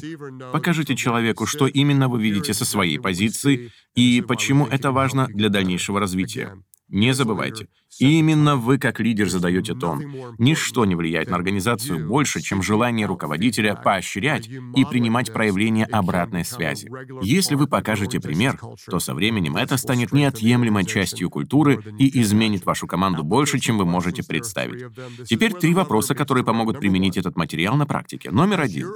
покажите 0.53 0.95
человеку, 0.95 1.47
что 1.47 1.67
именно 1.67 2.09
вы 2.09 2.21
видите 2.21 2.53
со 2.53 2.67
своей 2.67 2.99
позиции 2.99 3.73
и 3.95 4.21
почему 4.21 4.67
это 4.67 4.93
важно 4.93 5.27
для 5.29 5.49
дальнейшего 5.49 6.01
развития. 6.01 6.63
Не 6.89 7.15
забывайте, 7.15 7.69
именно 7.99 8.57
вы 8.57 8.79
как 8.79 9.01
лидер 9.01 9.29
задаете 9.29 9.75
тон. 9.75 10.03
Ничто 10.39 10.85
не 10.85 10.95
влияет 10.95 11.31
на 11.31 11.37
организацию 11.37 12.07
больше, 12.07 12.41
чем 12.41 12.63
желание 12.63 13.07
руководителя 13.07 13.75
поощрять 13.75 14.49
и 14.49 14.85
принимать 14.85 15.33
проявления 15.33 15.85
обратной 15.85 16.45
связи. 16.45 16.89
Если 17.23 17.55
вы 17.55 17.67
покажете 17.67 18.21
пример, 18.21 18.59
то 18.89 18.99
со 18.99 19.15
временем 19.15 19.57
это 19.57 19.77
станет 19.77 20.13
неотъемлемой 20.13 20.85
частью 20.85 21.31
культуры 21.31 21.83
и 21.99 22.21
изменит 22.21 22.67
вашу 22.67 22.87
команду 22.87 23.25
больше, 23.25 23.59
чем 23.59 23.79
вы 23.79 23.85
можете 23.85 24.23
представить. 24.23 24.85
Теперь 25.25 25.53
три 25.53 25.75
вопроса, 25.75 26.15
которые 26.15 26.45
помогут 26.45 26.81
применить 26.81 27.17
этот 27.17 27.37
материал 27.37 27.77
на 27.77 27.87
практике. 27.87 28.31
Номер 28.31 28.61
один. 28.61 28.93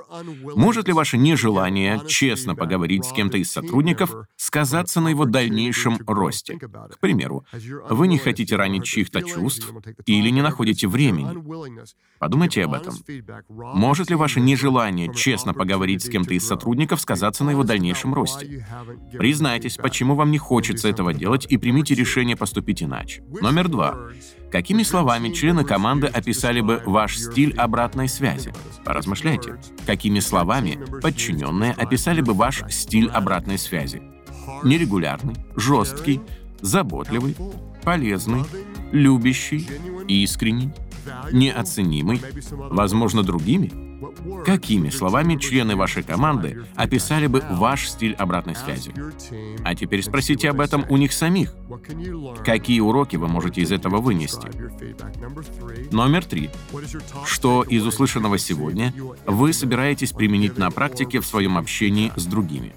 Может 0.55 0.89
ли 0.89 0.93
ваше 0.93 1.19
нежелание 1.19 2.01
честно 2.07 2.55
поговорить 2.55 3.05
с 3.05 3.13
кем-то 3.13 3.39
из 3.39 3.51
сотрудников 3.51 4.15
сказаться 4.37 5.01
на 5.01 5.09
его 5.09 5.25
дальнейшем 5.25 5.99
росте? 6.07 6.59
К 6.59 6.99
примеру, 7.01 7.45
вы 7.89 8.09
не 8.09 8.19
хотите 8.19 8.57
ранить 8.57 8.90
чьих-то 8.91 9.23
чувств 9.23 9.73
или 10.07 10.31
не 10.31 10.43
находите 10.43 10.89
времени. 10.89 11.31
Подумайте 12.19 12.65
об 12.65 12.75
этом. 12.75 12.95
Может 13.49 14.11
ли 14.11 14.17
ваше 14.17 14.41
нежелание 14.41 15.13
честно 15.15 15.55
поговорить 15.55 16.03
с 16.05 16.09
кем-то 16.09 16.35
из 16.35 16.47
сотрудников 16.47 17.01
сказаться 17.01 17.45
на 17.45 17.51
его 17.51 17.63
дальнейшем 17.63 18.13
росте? 18.15 18.67
Признайтесь, 19.13 19.77
почему 19.77 20.15
вам 20.15 20.31
не 20.31 20.39
хочется 20.39 20.89
этого 20.89 21.15
делать, 21.15 21.47
и 21.49 21.57
примите 21.57 21.95
решение 21.95 22.37
поступить 22.37 22.83
иначе. 22.83 23.23
Номер 23.41 23.69
два. 23.69 23.99
Какими 24.51 24.83
словами 24.83 25.33
члены 25.33 25.65
команды 25.65 26.09
описали 26.09 26.61
бы 26.61 26.83
ваш 26.85 27.17
стиль 27.19 27.55
обратной 27.57 28.09
связи? 28.09 28.53
Поразмышляйте. 28.85 29.61
Какими 29.87 30.19
словами 30.19 30.79
подчиненные 31.01 31.73
описали 31.73 32.21
бы 32.21 32.35
ваш 32.35 32.65
стиль 32.71 33.09
обратной 33.09 33.59
связи? 33.59 34.03
Нерегулярный, 34.65 35.37
жесткий, 35.57 36.21
заботливый, 36.61 37.37
полезный, 37.83 38.45
любящий, 38.93 39.69
искренний, 40.09 40.71
неоценимый, 41.33 42.21
возможно, 42.51 43.23
другими? 43.23 43.91
Какими 44.45 44.89
словами 44.91 45.37
члены 45.37 45.77
вашей 45.77 46.03
команды 46.03 46.65
описали 46.75 47.27
бы 47.27 47.43
ваш 47.51 47.89
стиль 47.89 48.15
обратной 48.15 48.57
связи? 48.57 48.95
А 49.65 49.75
теперь 49.75 50.03
спросите 50.03 50.51
об 50.51 50.61
этом 50.61 50.85
у 50.89 50.97
них 50.97 51.13
самих. 51.13 51.55
Какие 52.45 52.81
уроки 52.81 53.17
вы 53.17 53.29
можете 53.29 53.61
из 53.61 53.73
этого 53.73 54.01
вынести? 54.01 54.49
Номер 55.93 56.25
три. 56.25 56.51
Что 57.27 57.63
из 57.63 57.87
услышанного 57.87 58.39
сегодня 58.39 58.95
вы 59.27 59.53
собираетесь 59.53 60.13
применить 60.13 60.57
на 60.57 60.71
практике 60.71 61.21
в 61.21 61.27
своем 61.27 61.59
общении 61.59 62.13
с 62.17 62.25
другими? 62.25 62.73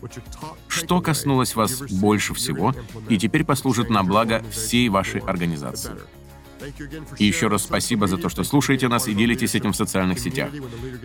Что 0.67 1.01
коснулось 1.01 1.55
вас 1.55 1.81
больше 1.91 2.33
всего 2.33 2.73
и 3.09 3.17
теперь 3.17 3.45
послужит 3.45 3.89
на 3.89 4.03
благо 4.03 4.43
всей 4.51 4.89
вашей 4.89 5.21
организации? 5.21 5.91
И 7.17 7.25
еще 7.25 7.47
раз 7.47 7.63
спасибо 7.63 8.07
за 8.07 8.17
то, 8.17 8.29
что 8.29 8.43
слушаете 8.43 8.87
нас 8.87 9.07
и 9.07 9.13
делитесь 9.13 9.55
этим 9.55 9.73
в 9.73 9.75
социальных 9.75 10.19
сетях. 10.19 10.49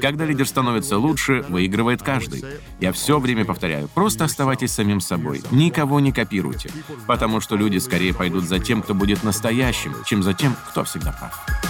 Когда 0.01 0.25
лидер 0.25 0.47
становится 0.47 0.99
лучше, 0.99 1.45
выигрывает 1.49 2.03
каждый. 2.03 2.45
Я 2.81 2.93
все 2.93 3.19
время 3.19 3.45
повторяю, 3.45 3.89
просто 3.89 4.25
оставайтесь 4.25 4.73
самим 4.73 5.01
собой, 5.01 5.43
никого 5.51 6.01
не 6.01 6.13
копируйте, 6.13 6.71
потому 7.07 7.41
что 7.41 7.57
люди 7.57 7.79
скорее 7.79 8.15
пойдут 8.15 8.45
за 8.45 8.59
тем, 8.59 8.83
кто 8.83 8.95
будет 8.95 9.23
настоящим, 9.23 9.95
чем 10.05 10.23
за 10.23 10.35
тем, 10.35 10.57
кто 10.71 10.85
всегда 10.85 11.13
прав. 11.13 11.68